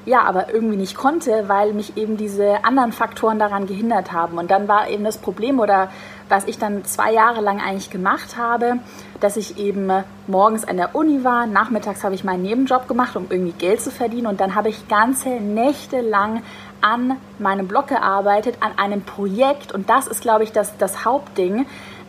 ja, 0.05 0.23
aber 0.23 0.53
irgendwie 0.53 0.77
nicht 0.77 0.95
konnte, 0.95 1.45
weil 1.47 1.73
mich 1.73 1.97
eben 1.97 2.17
diese 2.17 2.63
anderen 2.63 2.91
Faktoren 2.91 3.37
daran 3.37 3.67
gehindert 3.67 4.11
haben. 4.11 4.37
Und 4.37 4.49
dann 4.49 4.67
war 4.67 4.89
eben 4.89 5.03
das 5.03 5.17
Problem 5.17 5.59
oder 5.59 5.89
was 6.29 6.45
ich 6.45 6.57
dann 6.57 6.85
zwei 6.85 7.11
Jahre 7.11 7.41
lang 7.41 7.59
eigentlich 7.59 7.89
gemacht 7.89 8.37
habe, 8.37 8.79
dass 9.19 9.35
ich 9.35 9.57
eben 9.57 9.91
morgens 10.27 10.63
an 10.63 10.77
der 10.77 10.95
Uni 10.95 11.23
war, 11.23 11.47
nachmittags 11.47 12.03
habe 12.03 12.15
ich 12.15 12.23
meinen 12.23 12.43
Nebenjob 12.43 12.87
gemacht, 12.87 13.15
um 13.15 13.25
irgendwie 13.29 13.53
Geld 13.53 13.81
zu 13.81 13.91
verdienen 13.91 14.27
und 14.27 14.39
dann 14.39 14.55
habe 14.55 14.69
ich 14.69 14.87
ganze 14.87 15.29
Nächte 15.29 16.01
lang 16.01 16.43
an 16.81 17.17
meinem 17.39 17.67
Blog 17.67 17.87
gearbeitet, 17.87 18.57
an 18.61 18.71
einem 18.77 19.01
Projekt 19.01 19.73
und 19.73 19.89
das 19.89 20.07
ist, 20.07 20.21
glaube 20.21 20.43
ich, 20.43 20.51
das, 20.51 20.77
das 20.77 21.03
Hauptding, 21.03 21.65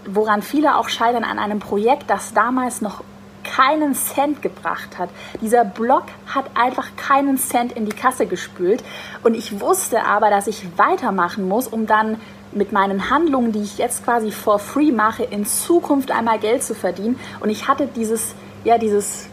woran 0.07 0.43
viele 0.43 0.77
auch 0.77 0.89
scheitern, 0.89 1.25
an 1.25 1.39
einem 1.39 1.59
Projekt, 1.59 2.09
das 2.09 2.33
damals 2.33 2.81
noch 2.83 3.03
keinen 3.43 3.95
Cent 3.95 4.43
gebracht 4.43 4.99
hat. 4.99 5.09
Dieser 5.41 5.65
Blog 5.65 6.05
hat 6.27 6.45
einfach 6.55 6.89
keinen 6.97 7.39
Cent 7.39 7.73
in 7.73 7.87
die 7.87 7.97
Kasse 7.97 8.27
gespült. 8.27 8.85
Und 9.23 9.35
ich 9.35 9.61
wusste 9.61 10.05
aber, 10.05 10.31
dass 10.31 10.47
ich 10.47 10.67
weitermachen 10.79 11.49
muss, 11.49 11.67
um 11.67 11.87
dann 11.87 12.21
mit 12.53 12.73
meinen 12.73 13.11
Handlungen, 13.11 13.53
die 13.53 13.63
ich 13.63 13.79
jetzt 13.79 14.05
quasi 14.05 14.31
for 14.31 14.59
free 14.59 14.93
mache, 14.93 15.25
in 15.25 15.47
Zukunft 15.47 16.11
einmal 16.11 16.39
Geld 16.39 16.63
zu 16.63 16.75
verdienen. 16.75 17.19
Und 17.41 17.51
ich 17.51 17.69
hatte 17.69 17.87
dieses, 17.87 18.35
ja, 18.65 18.77
dieses 18.77 19.30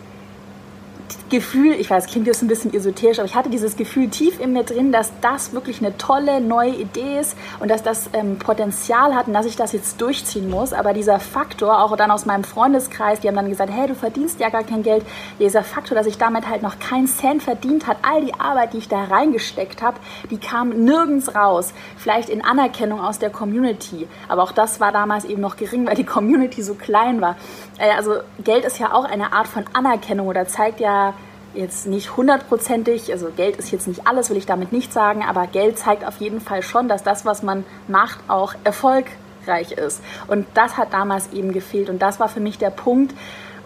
Gefühl, 1.30 1.74
ich 1.74 1.90
weiß, 1.90 2.08
klingt 2.08 2.26
jetzt 2.28 2.42
ein 2.42 2.48
bisschen 2.48 2.74
esoterisch, 2.74 3.20
aber 3.20 3.28
ich 3.28 3.36
hatte 3.36 3.50
dieses 3.50 3.76
Gefühl 3.76 4.10
tief 4.10 4.40
in 4.40 4.54
mir 4.54 4.64
drin, 4.64 4.92
dass 4.92 5.12
das 5.22 5.54
wirklich 5.54 5.80
eine 5.80 5.98
tolle 5.98 6.40
neue 6.40 6.72
Idee 6.72 7.20
ist 7.20 7.36
und 7.60 7.70
dass 7.70 7.84
das 7.84 8.10
ähm, 8.14 8.40
Potenzial 8.40 9.14
hat 9.14 9.28
und 9.28 9.34
dass 9.34 9.46
ich 9.46 9.56
das 9.56 9.74
jetzt 9.74 10.00
durchziehen 10.00 10.50
muss. 10.50 10.72
Aber 10.72 10.94
dieser 10.94 11.20
Faktor, 11.20 11.84
auch 11.84 11.96
dann 11.98 12.12
aus 12.12 12.26
meinem 12.26 12.44
Freundeskreis, 12.44 13.20
die 13.20 13.28
haben 13.28 13.36
dann 13.36 13.50
gesagt, 13.50 13.72
hey, 13.72 13.88
du 13.88 13.96
verdienst 13.96 14.40
ja 14.40 14.50
gar 14.50 14.64
kein 14.64 14.84
Geld. 14.84 15.06
Dieser 15.40 15.64
Faktor, 15.64 15.98
dass 15.98 16.08
ich 16.08 16.18
damit 16.18 16.48
halt 16.48 16.62
noch 16.64 16.80
keinen 16.80 17.08
Cent 17.08 17.44
verdient 17.44 17.88
hat, 17.88 17.98
all 18.04 18.24
die 18.24 18.34
Arbeit, 18.34 18.74
die 18.74 18.78
ich 18.78 18.88
da 18.88 19.04
reingesteckt 19.04 19.82
habe, 19.82 19.98
die 20.32 20.38
kam 20.38 20.70
nirgends 20.70 21.36
raus. 21.36 21.74
Vielleicht 21.98 22.30
in 22.30 22.44
Anerkennung 22.44 23.02
aus 23.02 23.20
der 23.20 23.30
Community. 23.30 24.08
Aber 24.30 24.44
auch 24.44 24.52
das 24.52 24.80
war 24.80 24.92
damals 24.92 25.26
eben 25.26 25.42
noch 25.42 25.58
gering, 25.58 25.86
weil 25.88 25.96
die 25.96 26.06
Community 26.06 26.62
so 26.62 26.76
klein 26.76 27.20
war. 27.22 27.36
Äh, 27.80 27.92
also 27.96 28.16
Geld 28.44 28.66
ist 28.66 28.80
ja 28.80 28.94
auch 28.94 29.06
eine 29.06 29.34
Art 29.34 29.48
von 29.48 29.66
Anerkennung 29.74 30.28
oder 30.28 30.48
zeigt 30.48 30.80
ja 30.80 31.14
jetzt 31.58 31.88
nicht 31.88 32.16
hundertprozentig, 32.16 33.12
also 33.12 33.30
Geld 33.36 33.58
ist 33.58 33.72
jetzt 33.72 33.88
nicht 33.88 34.08
alles, 34.08 34.30
will 34.30 34.38
ich 34.38 34.46
damit 34.46 34.72
nicht 34.72 34.94
sagen, 34.94 35.24
aber 35.24 35.48
Geld 35.48 35.78
zeigt 35.78 36.06
auf 36.06 36.18
jeden 36.18 36.40
Fall 36.40 36.62
schon, 36.62 36.88
dass 36.88 37.04
das, 37.04 37.26
was 37.26 37.44
man 37.44 37.66
macht, 37.88 38.20
auch 38.28 38.54
Erfolg 38.64 39.06
erfolgreich 39.48 39.72
ist. 39.72 40.02
Und 40.28 40.46
das 40.54 40.78
hat 40.78 40.94
damals 40.94 41.32
eben 41.34 41.54
gefehlt. 41.54 41.90
Und 41.90 42.02
das 42.02 42.20
war 42.20 42.30
für 42.30 42.40
mich 42.40 42.58
der 42.58 42.70
Punkt, 42.70 43.14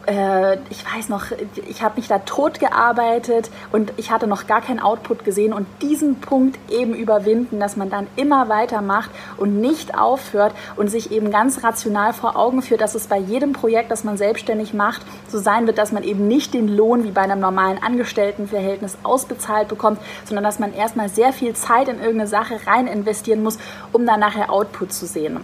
äh, 0.08 0.58
ich 0.70 0.86
weiß 0.86 1.10
noch, 1.10 1.25
ich 1.67 1.84
habe 1.84 1.96
mich 1.98 2.08
da 2.08 2.20
tot 2.20 2.60
gearbeitet 2.60 3.50
und 3.72 3.93
ich 3.98 4.12
hatte 4.12 4.27
noch 4.27 4.48
gar 4.48 4.62
keinen 4.62 4.79
Output 4.79 5.24
gesehen 5.24 5.53
und 5.53 5.67
diesen 5.81 6.20
Punkt 6.20 6.60
eben 6.72 6.93
überwinden, 6.93 7.60
dass 7.60 7.77
man 7.77 7.89
dann 7.89 8.08
immer 8.15 8.50
weitermacht 8.50 9.12
und 9.38 9.60
nicht 9.60 9.98
aufhört 9.98 10.53
und 10.75 10.89
sich 10.89 11.12
eben 11.12 11.31
ganz 11.31 11.63
rational 11.63 12.13
vor 12.13 12.36
Augen 12.36 12.62
führt, 12.62 12.81
dass 12.81 12.96
es 12.96 13.08
bei 13.08 13.17
jedem 13.17 13.53
Projekt, 13.53 13.91
das 13.91 14.03
man 14.03 14.17
selbstständig 14.17 14.74
macht, 14.74 15.01
so 15.27 15.39
sein 15.39 15.67
wird, 15.67 15.77
dass 15.77 15.91
man 15.91 16.03
eben 16.03 16.27
nicht 16.27 16.53
den 16.53 16.67
Lohn 16.67 17.03
wie 17.03 17.12
bei 17.12 17.22
einem 17.22 17.39
normalen 17.39 17.81
Angestelltenverhältnis 17.81 18.98
ausbezahlt 19.03 19.67
bekommt, 19.67 20.00
sondern 20.25 20.43
dass 20.43 20.60
man 20.60 20.74
erstmal 20.74 21.10
sehr 21.10 21.34
viel 21.34 21.53
Zeit 21.53 21.88
in 21.88 22.00
irgendeine 22.00 22.27
Sache 22.27 22.60
rein 22.65 22.88
investieren 22.88 23.43
muss, 23.43 23.58
um 23.91 24.05
dann 24.05 24.20
nachher 24.20 24.51
Output 24.51 24.93
zu 24.93 25.05
sehen. 25.05 25.41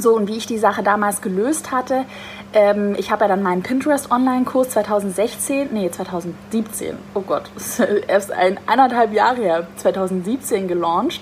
So, 0.00 0.14
und 0.14 0.28
wie 0.28 0.36
ich 0.36 0.46
die 0.46 0.58
Sache 0.58 0.82
damals 0.82 1.20
gelöst 1.20 1.72
hatte, 1.72 2.04
ähm, 2.52 2.94
ich 2.98 3.10
habe 3.10 3.22
ja 3.22 3.28
dann 3.28 3.42
meinen 3.42 3.62
Pinterest-Online-Kurs 3.62 4.70
2016, 4.70 5.68
nee, 5.72 5.90
2017, 5.90 6.96
oh 7.14 7.20
Gott, 7.20 7.50
erst 8.08 8.32
ein 8.32 8.58
eineinhalb 8.66 9.12
Jahre 9.12 9.42
her, 9.42 9.66
2017 9.76 10.68
gelauncht. 10.68 11.20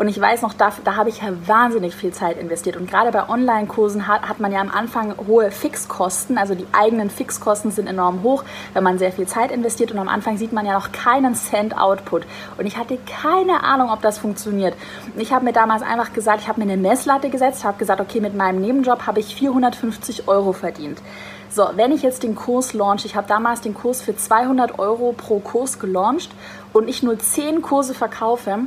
Und 0.00 0.08
ich 0.08 0.18
weiß 0.18 0.40
noch, 0.40 0.54
da, 0.54 0.72
da 0.82 0.96
habe 0.96 1.10
ich 1.10 1.20
ja 1.20 1.28
wahnsinnig 1.46 1.94
viel 1.94 2.10
Zeit 2.10 2.38
investiert. 2.38 2.78
Und 2.78 2.90
gerade 2.90 3.12
bei 3.12 3.28
Online-Kursen 3.28 4.08
hat, 4.08 4.26
hat 4.26 4.40
man 4.40 4.50
ja 4.50 4.62
am 4.62 4.70
Anfang 4.70 5.14
hohe 5.28 5.50
Fixkosten, 5.50 6.38
also 6.38 6.54
die 6.54 6.66
eigenen 6.72 7.10
Fixkosten 7.10 7.70
sind 7.70 7.86
enorm 7.86 8.22
hoch, 8.22 8.42
wenn 8.72 8.82
man 8.82 8.96
sehr 8.96 9.12
viel 9.12 9.26
Zeit 9.26 9.52
investiert. 9.52 9.92
Und 9.92 9.98
am 9.98 10.08
Anfang 10.08 10.38
sieht 10.38 10.54
man 10.54 10.64
ja 10.64 10.72
noch 10.72 10.90
keinen 10.92 11.34
Cent 11.34 11.76
Output. 11.76 12.24
Und 12.56 12.64
ich 12.64 12.78
hatte 12.78 12.96
keine 13.20 13.62
Ahnung, 13.62 13.90
ob 13.90 14.00
das 14.00 14.16
funktioniert. 14.16 14.74
Und 15.14 15.20
ich 15.20 15.34
habe 15.34 15.44
mir 15.44 15.52
damals 15.52 15.82
einfach 15.82 16.14
gesagt, 16.14 16.40
ich 16.40 16.48
habe 16.48 16.64
mir 16.64 16.72
eine 16.72 16.80
Messlatte 16.80 17.28
gesetzt, 17.28 17.64
habe 17.64 17.76
gesagt, 17.76 18.00
okay, 18.00 18.22
mit 18.22 18.34
meinem 18.34 18.62
Nebenjob 18.62 19.06
habe 19.06 19.20
ich 19.20 19.34
450 19.34 20.28
Euro 20.28 20.54
verdient. 20.54 21.02
So, 21.50 21.68
wenn 21.76 21.92
ich 21.92 22.00
jetzt 22.00 22.22
den 22.22 22.36
Kurs 22.36 22.72
launche, 22.72 23.06
ich 23.06 23.16
habe 23.16 23.28
damals 23.28 23.60
den 23.60 23.74
Kurs 23.74 24.00
für 24.00 24.16
200 24.16 24.78
Euro 24.78 25.12
pro 25.12 25.40
Kurs 25.40 25.78
gelauncht 25.78 26.30
und 26.72 26.88
ich 26.88 27.02
nur 27.02 27.18
10 27.18 27.60
Kurse 27.60 27.92
verkaufe, 27.92 28.60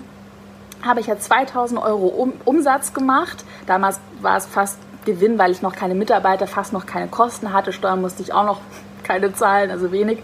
habe 0.84 1.00
ich 1.00 1.08
ja 1.08 1.18
2000 1.18 1.82
Euro 1.82 2.08
um, 2.08 2.34
Umsatz 2.46 2.94
gemacht. 2.94 3.44
Damals 3.66 4.00
war 4.22 4.38
es 4.38 4.46
fast 4.46 4.78
Gewinn, 5.06 5.38
weil 5.38 5.52
ich 5.52 5.62
noch 5.62 5.76
keine 5.76 5.96
Mitarbeiter, 5.96 6.48
fast 6.48 6.74
noch 6.74 6.86
keine 6.86 7.08
Kosten 7.08 7.54
hatte. 7.54 7.74
Steuern 7.74 8.02
musste 8.02 8.22
ich 8.22 8.34
auch 8.34 8.46
noch 8.46 8.62
keine 9.04 9.34
zahlen, 9.34 9.72
also 9.72 9.92
wenig. 9.92 10.20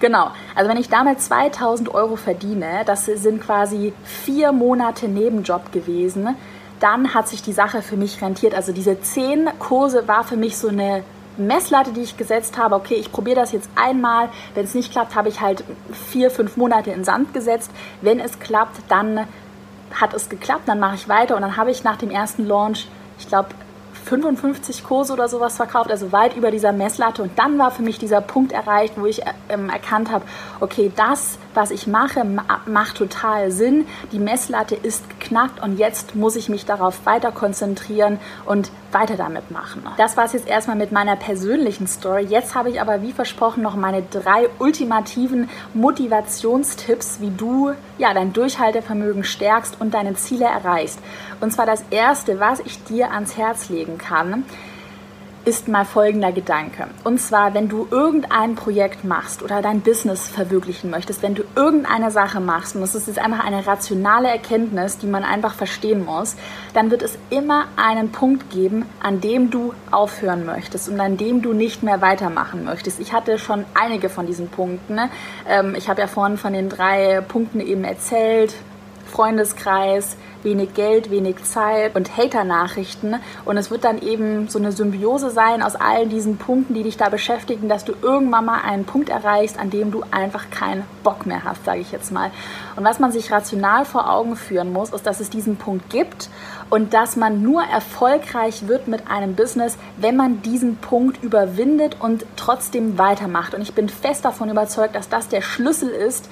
Genau, 0.00 0.32
also 0.56 0.68
wenn 0.68 0.78
ich 0.78 0.88
damit 0.88 1.20
2000 1.20 1.94
Euro 1.94 2.16
verdiene, 2.16 2.82
das 2.86 3.06
sind 3.06 3.40
quasi 3.40 3.92
vier 4.02 4.50
Monate 4.50 5.06
Nebenjob 5.06 5.70
gewesen, 5.70 6.36
dann 6.80 7.14
hat 7.14 7.28
sich 7.28 7.42
die 7.42 7.52
Sache 7.52 7.82
für 7.82 7.96
mich 7.96 8.20
rentiert. 8.20 8.54
Also 8.54 8.72
diese 8.72 9.00
zehn 9.00 9.48
Kurse 9.60 10.08
war 10.08 10.24
für 10.24 10.36
mich 10.36 10.56
so 10.56 10.68
eine 10.68 11.04
Messlatte, 11.36 11.92
die 11.92 12.02
ich 12.02 12.16
gesetzt 12.16 12.58
habe, 12.58 12.74
okay, 12.74 12.94
ich 12.94 13.12
probiere 13.12 13.36
das 13.36 13.52
jetzt 13.52 13.70
einmal. 13.76 14.28
Wenn 14.54 14.64
es 14.64 14.74
nicht 14.74 14.90
klappt, 14.90 15.14
habe 15.14 15.28
ich 15.28 15.40
halt 15.40 15.64
vier, 16.10 16.30
fünf 16.30 16.56
Monate 16.56 16.90
in 16.90 17.04
Sand 17.04 17.32
gesetzt. 17.32 17.70
Wenn 18.00 18.20
es 18.20 18.40
klappt, 18.40 18.78
dann 18.88 19.26
hat 20.00 20.14
es 20.14 20.28
geklappt, 20.28 20.62
dann 20.66 20.80
mache 20.80 20.94
ich 20.94 21.08
weiter 21.08 21.36
und 21.36 21.42
dann 21.42 21.56
habe 21.56 21.70
ich 21.70 21.84
nach 21.84 21.96
dem 21.96 22.10
ersten 22.10 22.46
Launch, 22.46 22.88
ich 23.18 23.28
glaube, 23.28 23.48
55 24.04 24.84
Kurse 24.84 25.12
oder 25.12 25.28
sowas 25.28 25.56
verkauft, 25.56 25.90
also 25.90 26.12
weit 26.12 26.36
über 26.36 26.50
dieser 26.50 26.72
Messlatte. 26.72 27.22
Und 27.22 27.38
dann 27.38 27.58
war 27.58 27.70
für 27.70 27.82
mich 27.82 27.98
dieser 27.98 28.20
Punkt 28.20 28.52
erreicht, 28.52 28.94
wo 28.96 29.06
ich 29.06 29.22
ähm, 29.48 29.68
erkannt 29.70 30.10
habe, 30.10 30.24
okay, 30.60 30.90
das, 30.94 31.38
was 31.54 31.70
ich 31.70 31.86
mache, 31.86 32.24
macht 32.66 32.96
total 32.96 33.50
Sinn. 33.50 33.86
Die 34.10 34.18
Messlatte 34.18 34.74
ist 34.74 35.08
geknackt 35.08 35.62
und 35.62 35.78
jetzt 35.78 36.14
muss 36.14 36.36
ich 36.36 36.48
mich 36.48 36.66
darauf 36.66 37.06
weiter 37.06 37.32
konzentrieren 37.32 38.18
und 38.44 38.70
weiter 38.92 39.16
damit 39.16 39.50
machen. 39.50 39.82
Das 39.96 40.16
war 40.16 40.24
es 40.24 40.32
jetzt 40.32 40.46
erstmal 40.46 40.76
mit 40.76 40.92
meiner 40.92 41.16
persönlichen 41.16 41.86
Story. 41.86 42.24
Jetzt 42.24 42.54
habe 42.54 42.70
ich 42.70 42.80
aber 42.80 43.02
wie 43.02 43.12
versprochen 43.12 43.62
noch 43.62 43.76
meine 43.76 44.02
drei 44.02 44.48
ultimativen 44.58 45.48
Motivationstipps, 45.74 47.20
wie 47.20 47.30
du 47.30 47.72
ja 47.98 48.14
dein 48.14 48.32
Durchhaltevermögen 48.32 49.24
stärkst 49.24 49.80
und 49.80 49.94
deine 49.94 50.14
Ziele 50.14 50.46
erreichst. 50.46 50.98
Und 51.40 51.52
zwar 51.52 51.66
das 51.66 51.84
erste, 51.90 52.40
was 52.40 52.60
ich 52.60 52.82
dir 52.84 53.12
ans 53.12 53.36
Herz 53.36 53.68
legen 53.68 53.98
kann, 53.98 54.44
ist 55.44 55.66
mal 55.66 55.84
folgender 55.84 56.30
Gedanke. 56.30 56.86
Und 57.04 57.18
zwar, 57.18 57.54
wenn 57.54 57.68
du 57.68 57.88
irgendein 57.90 58.54
Projekt 58.54 59.04
machst 59.04 59.42
oder 59.42 59.60
dein 59.60 59.80
Business 59.80 60.28
verwirklichen 60.28 60.90
möchtest, 60.90 61.22
wenn 61.22 61.34
du 61.34 61.42
irgendeine 61.56 62.10
Sache 62.10 62.40
machst, 62.40 62.76
und 62.76 62.82
das 62.82 62.94
ist 62.94 63.08
jetzt 63.08 63.18
einfach 63.18 63.44
eine 63.44 63.66
rationale 63.66 64.28
Erkenntnis, 64.28 64.98
die 64.98 65.06
man 65.06 65.24
einfach 65.24 65.54
verstehen 65.54 66.04
muss, 66.04 66.36
dann 66.74 66.90
wird 66.90 67.02
es 67.02 67.18
immer 67.30 67.66
einen 67.76 68.12
Punkt 68.12 68.50
geben, 68.50 68.86
an 69.02 69.20
dem 69.20 69.50
du 69.50 69.74
aufhören 69.90 70.46
möchtest 70.46 70.88
und 70.88 71.00
an 71.00 71.16
dem 71.16 71.42
du 71.42 71.52
nicht 71.52 71.82
mehr 71.82 72.00
weitermachen 72.00 72.64
möchtest. 72.64 73.00
Ich 73.00 73.12
hatte 73.12 73.38
schon 73.38 73.64
einige 73.74 74.08
von 74.08 74.26
diesen 74.26 74.48
Punkten. 74.48 74.94
Ne? 74.94 75.10
Ähm, 75.48 75.74
ich 75.74 75.88
habe 75.88 76.00
ja 76.00 76.06
vorhin 76.06 76.36
von 76.36 76.52
den 76.52 76.68
drei 76.68 77.20
Punkten 77.20 77.60
eben 77.60 77.84
erzählt. 77.84 78.54
Freundeskreis, 79.12 80.16
wenig 80.42 80.74
Geld, 80.74 81.10
wenig 81.10 81.44
Zeit 81.44 81.94
und 81.94 82.16
Hater-Nachrichten. 82.16 83.16
Und 83.44 83.56
es 83.56 83.70
wird 83.70 83.84
dann 83.84 84.00
eben 84.00 84.48
so 84.48 84.58
eine 84.58 84.72
Symbiose 84.72 85.30
sein 85.30 85.62
aus 85.62 85.76
all 85.76 86.06
diesen 86.06 86.38
Punkten, 86.38 86.74
die 86.74 86.82
dich 86.82 86.96
da 86.96 87.08
beschäftigen, 87.08 87.68
dass 87.68 87.84
du 87.84 87.92
irgendwann 88.00 88.46
mal 88.46 88.62
einen 88.62 88.84
Punkt 88.84 89.10
erreichst, 89.10 89.58
an 89.58 89.70
dem 89.70 89.90
du 89.90 90.02
einfach 90.10 90.50
keinen 90.50 90.84
Bock 91.04 91.26
mehr 91.26 91.44
hast, 91.44 91.64
sage 91.64 91.80
ich 91.80 91.92
jetzt 91.92 92.10
mal. 92.10 92.30
Und 92.74 92.84
was 92.84 92.98
man 92.98 93.12
sich 93.12 93.30
rational 93.30 93.84
vor 93.84 94.10
Augen 94.10 94.34
führen 94.34 94.72
muss, 94.72 94.90
ist, 94.90 95.06
dass 95.06 95.20
es 95.20 95.30
diesen 95.30 95.56
Punkt 95.56 95.90
gibt 95.90 96.30
und 96.70 96.94
dass 96.94 97.16
man 97.16 97.42
nur 97.42 97.62
erfolgreich 97.62 98.66
wird 98.66 98.88
mit 98.88 99.10
einem 99.10 99.34
Business, 99.34 99.76
wenn 99.98 100.16
man 100.16 100.40
diesen 100.40 100.76
Punkt 100.76 101.22
überwindet 101.22 101.96
und 102.00 102.24
trotzdem 102.36 102.96
weitermacht. 102.96 103.54
Und 103.54 103.60
ich 103.60 103.74
bin 103.74 103.90
fest 103.90 104.24
davon 104.24 104.48
überzeugt, 104.48 104.94
dass 104.94 105.10
das 105.10 105.28
der 105.28 105.42
Schlüssel 105.42 105.90
ist, 105.90 106.30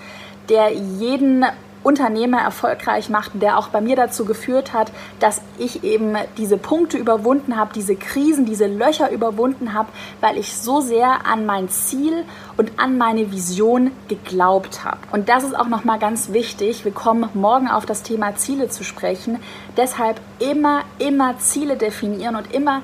der 0.48 0.72
jeden 0.72 1.44
Unternehmer 1.82 2.40
erfolgreich 2.40 3.08
macht, 3.08 3.32
der 3.34 3.58
auch 3.58 3.68
bei 3.68 3.80
mir 3.80 3.96
dazu 3.96 4.24
geführt 4.24 4.72
hat, 4.72 4.92
dass 5.18 5.40
ich 5.58 5.82
eben 5.82 6.14
diese 6.36 6.58
Punkte 6.58 6.98
überwunden 6.98 7.56
habe, 7.56 7.72
diese 7.74 7.96
Krisen, 7.96 8.44
diese 8.44 8.66
Löcher 8.66 9.10
überwunden 9.10 9.72
habe, 9.72 9.88
weil 10.20 10.36
ich 10.36 10.56
so 10.56 10.80
sehr 10.80 11.26
an 11.26 11.46
mein 11.46 11.68
Ziel 11.68 12.24
und 12.56 12.72
an 12.76 12.98
meine 12.98 13.32
Vision 13.32 13.90
geglaubt 14.08 14.84
habe. 14.84 14.98
Und 15.12 15.28
das 15.28 15.44
ist 15.44 15.58
auch 15.58 15.68
noch 15.68 15.84
mal 15.84 15.98
ganz 15.98 16.32
wichtig. 16.32 16.84
Wir 16.84 16.92
kommen 16.92 17.28
morgen 17.34 17.68
auf 17.68 17.86
das 17.86 18.02
Thema 18.02 18.36
Ziele 18.36 18.68
zu 18.68 18.84
sprechen. 18.84 19.38
Deshalb 19.76 20.20
immer, 20.38 20.82
immer 20.98 21.38
Ziele 21.38 21.76
definieren 21.76 22.36
und 22.36 22.52
immer 22.52 22.82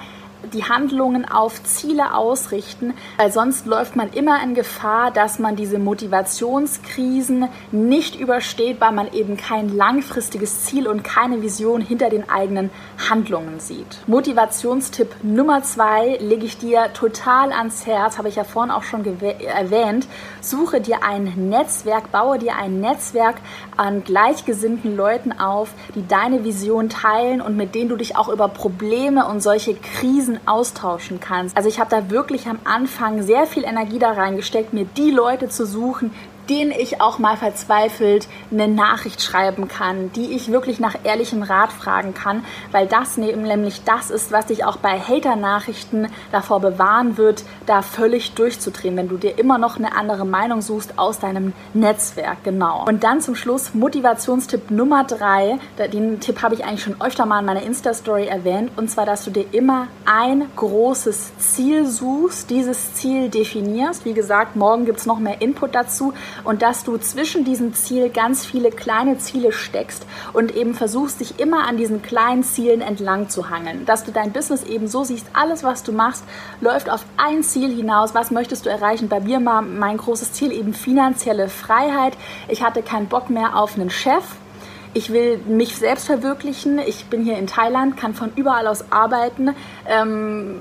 die 0.53 0.65
Handlungen 0.65 1.25
auf 1.25 1.63
Ziele 1.65 2.15
ausrichten, 2.15 2.95
weil 3.17 3.33
sonst 3.33 3.67
läuft 3.67 3.97
man 3.97 4.13
immer 4.13 4.43
in 4.43 4.55
Gefahr, 4.55 5.11
dass 5.11 5.39
man 5.39 5.57
diese 5.57 5.79
Motivationskrisen 5.79 7.49
nicht 7.73 8.19
übersteht, 8.19 8.81
weil 8.81 8.93
man 8.93 9.13
eben 9.13 9.37
kein 9.37 9.75
langfristiges 9.75 10.65
Ziel 10.65 10.89
und 10.89 11.05
keine 11.05 11.43
Vision 11.43 11.81
hinter 11.81 12.11
den 12.11 12.29
eigenen 12.29 12.71
Handlungen 13.09 13.61
sieht. 13.61 13.99
Motivationstipp 14.07 15.15
Nummer 15.23 15.63
zwei 15.63 16.17
lege 16.21 16.47
ich 16.47 16.59
dir 16.59 16.93
total 16.93 17.53
ans 17.53 17.87
Herz, 17.87 18.19
habe 18.19 18.29
ich 18.29 18.37
ja 18.37 18.45
vorhin 18.45 18.71
auch 18.71 18.83
schon 18.83 19.05
erwähnt. 19.05 20.07
Suche 20.41 20.81
dir 20.81 21.03
ein 21.03 21.33
Netzwerk, 21.49 22.13
baue 22.13 22.39
dir 22.39 22.57
ein 22.57 22.81
Netzwerk 22.81 23.37
an 23.77 24.05
gleichgesinnten 24.05 24.97
Leuten 24.97 25.33
auf, 25.33 25.71
die 25.95 26.07
deine 26.07 26.45
Vision 26.45 26.89
teilen 26.89 27.41
und 27.41 27.57
mit 27.57 27.75
denen 27.75 27.89
du 27.89 27.97
dich 27.97 28.17
auch 28.17 28.29
über 28.29 28.49
Probleme 28.49 29.27
und 29.27 29.43
solche 29.43 29.75
Krisen 29.75 30.36
austauschen 30.47 31.21
kannst. 31.21 31.57
Also 31.57 31.69
ich 31.69 31.81
habe 31.81 31.91
da 31.91 32.11
wirklich 32.11 32.47
am 32.47 32.59
Anfang 32.65 33.23
sehr 33.23 33.47
viel 33.47 33.65
Energie 33.65 33.99
da 33.99 34.13
reingesteckt, 34.13 34.73
mir 34.73 34.85
die 34.97 35.11
Leute 35.11 35.49
zu 35.49 35.67
suchen, 35.67 36.13
denen 36.49 36.71
ich 36.71 37.01
auch 37.01 37.19
mal 37.19 37.37
verzweifelt 37.37 38.29
eine 38.51 38.69
Nachricht 38.69 39.23
schreiben 39.23 39.69
kann, 39.69 40.13
die 40.13 40.33
ich 40.35 40.51
wirklich 40.51 40.81
nach 40.81 40.97
ehrlichem 41.05 41.43
Rat 41.43 41.73
fragen 41.73 42.15
kann, 42.15 42.45
weil 42.73 42.87
das 42.87 43.17
nämlich 43.17 43.85
das 43.85 44.11
ist, 44.11 44.33
was 44.33 44.47
dich 44.47 44.65
auch 44.65 44.77
bei 44.77 44.99
Hater-Nachrichten 44.99 46.09
davor 46.33 46.61
bewahren 46.61 47.17
wird, 47.17 47.45
da 47.67 47.83
völlig 47.83 48.33
durchzudrehen, 48.33 48.97
wenn 48.97 49.09
du 49.09 49.17
dir 49.17 49.39
immer 49.39 49.59
noch 49.59 49.77
eine 49.77 49.97
andere 49.97 50.25
Meinung 50.25 50.63
suchst 50.63 50.99
aus 50.99 51.19
deinem 51.19 51.53
Netzwerk, 51.75 52.45
genau. 52.45 52.85
Und 52.87 53.05
dann 53.05 53.21
zum 53.21 53.35
Schluss 53.35 53.75
Motivationstipp 53.75 54.71
Nummer 54.71 55.05
drei. 55.05 55.59
Den 55.93 56.21
Tipp 56.21 56.43
habe 56.43 56.55
ich 56.55 56.65
eigentlich 56.65 56.83
schon 56.83 57.01
öfter 57.01 57.27
mal 57.27 57.41
in 57.41 57.47
meiner 57.47 57.63
Insta-Story 57.63 58.27
erwähnt, 58.27 58.71
und 58.77 58.91
zwar, 58.91 59.07
dass 59.07 59.25
du 59.25 59.31
dir 59.31 59.47
immer 59.53 59.89
ein 60.05 60.45
großes 60.57 61.37
Ziel 61.39 61.87
suchst, 61.87 62.51
dieses 62.51 62.95
Ziel 62.95 63.29
definierst. 63.29 64.05
Wie 64.05 64.15
gesagt, 64.15 64.57
morgen 64.57 64.85
gibt 64.85 64.99
es 64.99 65.07
noch 65.07 65.19
mehr 65.19 65.41
Input 65.41 65.75
dazu 65.75 66.13
und 66.45 66.63
dass 66.63 66.85
du 66.85 66.97
zwischen 66.99 67.45
diesen 67.45 67.75
Ziel 67.75 68.11
ganz 68.11 68.45
viele 68.45 68.71
kleine 68.71 69.19
Ziele 69.19 69.53
steckst 69.53 70.07
und 70.33 70.55
eben 70.55 70.75
versuchst, 70.75 71.21
dich 71.21 71.39
immer 71.39 71.67
an 71.67 71.77
diesen 71.77 72.03
kleinen 72.03 72.43
Zielen 72.43 72.81
entlang 72.81 73.29
zu 73.29 73.51
hangeln. 73.51 73.85
Dass 73.87 74.05
du 74.05 74.13
dein 74.13 74.33
Business 74.33 74.65
eben 74.65 74.89
so 74.89 75.05
siehst, 75.05 75.27
alles, 75.33 75.65
was 75.65 75.83
du 75.83 75.93
machst, 75.93 76.25
läuft 76.61 76.91
auf 76.91 77.05
ein 77.17 77.43
Ziel 77.43 77.75
hinaus. 77.75 78.15
Was 78.15 78.31
möchtest 78.31 78.67
du 78.67 78.71
erreichen? 78.71 79.09
Bei 79.09 79.21
mir 79.21 79.45
war 79.45 79.63
mein 79.63 79.97
großes 79.97 80.33
Ziel 80.33 80.53
eben 80.53 80.75
finanzielle 80.75 81.49
Freiheit. 81.49 82.17
Ich 82.49 82.63
hatte 82.63 82.83
keinen 82.83 83.07
Bock 83.07 83.31
mehr 83.31 83.57
auf 83.57 83.77
einen 83.77 83.91
Chef 83.91 84.25
ich 84.97 85.13
will 85.13 85.37
mich 85.47 85.77
selbst 85.77 86.07
verwirklichen. 86.07 86.79
Ich 86.79 87.05
bin 87.05 87.23
hier 87.23 87.37
in 87.37 87.47
Thailand, 87.47 87.99
kann 87.99 88.15
von 88.15 88.33
überall 88.35 88.67
aus 88.67 88.91
arbeiten. 88.91 89.55
Ähm, 89.87 90.61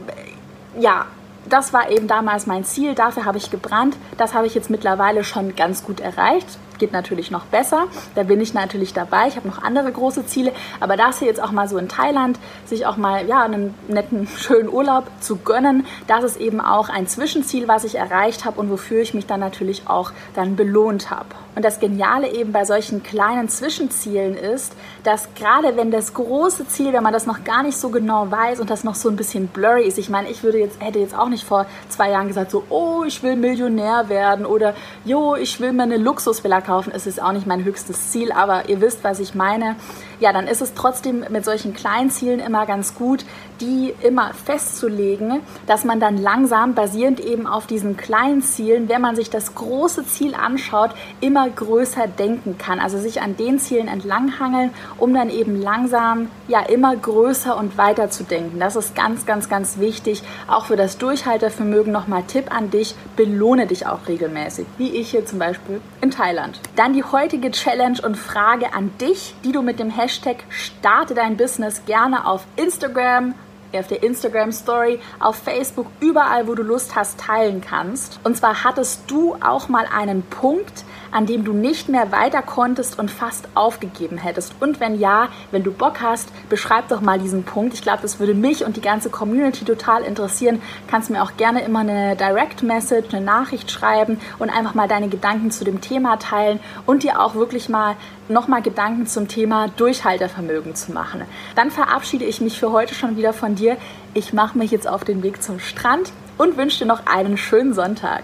ja, 0.77 1.05
das 1.49 1.73
war 1.73 1.89
eben 1.89 2.07
damals 2.07 2.47
mein 2.47 2.63
Ziel, 2.63 2.95
dafür 2.95 3.25
habe 3.25 3.37
ich 3.37 3.51
gebrannt. 3.51 3.95
Das 4.17 4.33
habe 4.33 4.47
ich 4.47 4.55
jetzt 4.55 4.69
mittlerweile 4.69 5.23
schon 5.23 5.55
ganz 5.55 5.83
gut 5.83 5.99
erreicht 5.99 6.47
geht 6.77 6.93
natürlich 6.93 7.31
noch 7.31 7.45
besser. 7.45 7.85
Da 8.15 8.23
bin 8.23 8.41
ich 8.41 8.53
natürlich 8.53 8.93
dabei. 8.93 9.27
Ich 9.27 9.35
habe 9.35 9.47
noch 9.47 9.61
andere 9.61 9.91
große 9.91 10.25
Ziele. 10.25 10.51
Aber 10.79 10.97
das 10.97 11.19
hier 11.19 11.27
jetzt 11.27 11.41
auch 11.41 11.51
mal 11.51 11.67
so 11.67 11.77
in 11.77 11.89
Thailand, 11.89 12.39
sich 12.65 12.85
auch 12.85 12.97
mal 12.97 13.27
ja, 13.27 13.43
einen 13.43 13.73
netten, 13.87 14.27
schönen 14.37 14.69
Urlaub 14.69 15.05
zu 15.19 15.37
gönnen, 15.37 15.85
das 16.07 16.23
ist 16.23 16.37
eben 16.37 16.61
auch 16.61 16.89
ein 16.89 17.07
Zwischenziel, 17.07 17.67
was 17.67 17.83
ich 17.83 17.95
erreicht 17.95 18.45
habe 18.45 18.59
und 18.59 18.69
wofür 18.69 19.01
ich 19.01 19.13
mich 19.13 19.25
dann 19.25 19.39
natürlich 19.39 19.87
auch 19.87 20.11
dann 20.35 20.55
belohnt 20.55 21.09
habe. 21.09 21.27
Und 21.55 21.63
das 21.63 21.79
Geniale 21.79 22.33
eben 22.33 22.51
bei 22.51 22.65
solchen 22.65 23.01
kleinen 23.01 23.47
Zwischenzielen 23.47 24.35
ist, 24.35 24.73
dass 25.03 25.33
gerade 25.35 25.77
wenn 25.77 25.89
das 25.89 26.13
große 26.13 26.67
Ziel, 26.67 26.91
wenn 26.91 27.03
man 27.03 27.13
das 27.13 27.25
noch 27.25 27.45
gar 27.45 27.63
nicht 27.63 27.77
so 27.77 27.89
genau 27.89 28.29
weiß 28.29 28.59
und 28.59 28.69
das 28.69 28.83
noch 28.83 28.95
so 28.95 29.07
ein 29.07 29.15
bisschen 29.15 29.47
blurry 29.47 29.83
ist, 29.83 29.97
ich 29.97 30.09
meine, 30.09 30.29
ich 30.29 30.43
würde 30.43 30.59
jetzt, 30.59 30.81
hätte 30.81 30.99
jetzt 30.99 31.17
auch 31.17 31.29
nicht 31.29 31.45
vor 31.45 31.65
zwei 31.87 32.09
Jahren 32.09 32.27
gesagt, 32.27 32.51
so, 32.51 32.63
oh, 32.69 33.03
ich 33.05 33.23
will 33.23 33.37
Millionär 33.37 34.09
werden 34.09 34.45
oder, 34.45 34.75
jo, 35.05 35.35
ich 35.35 35.61
will 35.61 35.71
mir 35.71 35.83
eine 35.83 35.97
Luxusvilla 35.97 36.59
kaufen. 36.65 36.91
Es 36.93 37.07
ist 37.07 37.21
auch 37.21 37.31
nicht 37.31 37.47
mein 37.47 37.63
höchstes 37.63 38.11
Ziel, 38.11 38.31
aber 38.31 38.67
ihr 38.69 38.81
wisst, 38.81 39.03
was 39.03 39.19
ich 39.19 39.35
meine. 39.35 39.75
Ja, 40.19 40.33
dann 40.33 40.47
ist 40.47 40.61
es 40.61 40.73
trotzdem 40.73 41.25
mit 41.29 41.45
solchen 41.45 41.73
kleinen 41.73 42.09
Zielen 42.09 42.39
immer 42.39 42.65
ganz 42.65 42.95
gut, 42.95 43.25
die 43.61 43.93
immer 44.01 44.33
festzulegen, 44.33 45.41
dass 45.67 45.83
man 45.83 45.99
dann 45.99 46.17
langsam 46.17 46.73
basierend 46.73 47.19
eben 47.19 47.47
auf 47.47 47.67
diesen 47.67 47.97
kleinen 47.97 48.41
Zielen, 48.41 48.89
wenn 48.89 49.01
man 49.01 49.15
sich 49.15 49.29
das 49.29 49.55
große 49.55 50.05
Ziel 50.05 50.35
anschaut, 50.35 50.91
immer 51.21 51.49
größer 51.49 52.07
denken 52.07 52.57
kann. 52.57 52.79
Also 52.79 52.97
sich 52.97 53.21
an 53.21 53.37
den 53.37 53.59
Zielen 53.59 53.87
entlanghangeln, 53.87 54.71
um 54.97 55.13
dann 55.13 55.29
eben 55.29 55.61
langsam 55.61 56.29
ja 56.47 56.61
immer 56.61 56.95
größer 56.95 57.57
und 57.57 57.77
weiter 57.77 58.09
zu 58.09 58.23
denken. 58.23 58.59
Das 58.59 58.75
ist 58.75 58.95
ganz, 58.95 59.25
ganz, 59.25 59.49
ganz 59.49 59.79
wichtig. 59.79 60.23
Auch 60.47 60.65
für 60.65 60.75
das 60.75 60.97
Durchhaltevermögen 60.97 61.91
nochmal 61.91 62.23
Tipp 62.23 62.53
an 62.55 62.69
dich, 62.69 62.95
belohne 63.15 63.67
dich 63.67 63.87
auch 63.87 64.07
regelmäßig, 64.07 64.65
wie 64.77 64.89
ich 64.89 65.11
hier 65.11 65.25
zum 65.25 65.39
Beispiel 65.39 65.81
in 66.01 66.11
Thailand. 66.11 66.59
Dann 66.75 66.93
die 66.93 67.03
heutige 67.03 67.51
Challenge 67.51 67.99
und 68.03 68.15
Frage 68.15 68.73
an 68.73 68.91
dich, 68.99 69.35
die 69.43 69.51
du 69.51 69.61
mit 69.61 69.79
dem 69.79 69.89
Hashtag 69.89 70.37
Starte 70.49 71.13
dein 71.13 71.37
Business 71.37 71.85
gerne 71.85 72.27
auf 72.27 72.45
Instagram, 72.55 73.33
auf 73.79 73.87
der 73.87 74.03
Instagram 74.03 74.51
Story, 74.51 74.99
auf 75.19 75.35
Facebook, 75.35 75.87
überall, 75.99 76.47
wo 76.47 76.55
du 76.55 76.63
Lust 76.63 76.95
hast, 76.95 77.19
teilen 77.19 77.61
kannst. 77.61 78.19
Und 78.23 78.37
zwar 78.37 78.63
hattest 78.63 79.03
du 79.07 79.35
auch 79.41 79.69
mal 79.69 79.85
einen 79.91 80.23
Punkt, 80.23 80.85
an 81.15 81.25
dem 81.25 81.45
du 81.45 81.53
nicht 81.53 81.87
mehr 81.87 82.11
weiter 82.11 82.41
konntest 82.41 82.99
und 82.99 83.09
fast 83.09 83.47
aufgegeben 83.55 84.17
hättest? 84.17 84.53
Und 84.59 84.81
wenn 84.81 84.99
ja, 84.99 85.29
wenn 85.51 85.63
du 85.63 85.71
Bock 85.71 86.01
hast, 86.01 86.29
beschreib 86.49 86.89
doch 86.89 86.99
mal 86.99 87.17
diesen 87.17 87.43
Punkt. 87.43 87.73
Ich 87.73 87.81
glaube, 87.81 88.01
das 88.01 88.19
würde 88.19 88.33
mich 88.33 88.65
und 88.65 88.75
die 88.75 88.81
ganze 88.81 89.09
Community 89.09 89.63
total 89.63 90.03
interessieren. 90.03 90.61
Kannst 90.87 91.09
mir 91.09 91.23
auch 91.23 91.37
gerne 91.37 91.61
immer 91.61 91.79
eine 91.79 92.17
Direct 92.17 92.63
Message, 92.63 93.13
eine 93.13 93.23
Nachricht 93.23 93.71
schreiben 93.71 94.19
und 94.39 94.49
einfach 94.49 94.73
mal 94.73 94.89
deine 94.89 95.07
Gedanken 95.07 95.51
zu 95.51 95.63
dem 95.63 95.79
Thema 95.79 96.17
teilen 96.17 96.59
und 96.85 97.03
dir 97.03 97.21
auch 97.21 97.35
wirklich 97.35 97.69
mal 97.69 97.95
nochmal 98.27 98.61
Gedanken 98.61 99.07
zum 99.07 99.29
Thema 99.29 99.69
Durchhaltevermögen 99.69 100.75
zu 100.75 100.91
machen. 100.91 101.21
Dann 101.55 101.71
verabschiede 101.71 102.25
ich 102.25 102.41
mich 102.41 102.59
für 102.59 102.73
heute 102.73 102.93
schon 102.93 103.15
wieder 103.15 103.31
von 103.31 103.55
dir. 103.55 103.77
Ich 104.13 104.33
mache 104.33 104.57
mich 104.57 104.71
jetzt 104.71 104.87
auf 104.87 105.05
den 105.05 105.23
Weg 105.23 105.41
zum 105.41 105.59
Strand 105.59 106.11
und 106.37 106.57
wünsche 106.57 106.79
dir 106.79 106.85
noch 106.85 107.05
einen 107.05 107.37
schönen 107.37 107.73
Sonntag. 107.73 108.23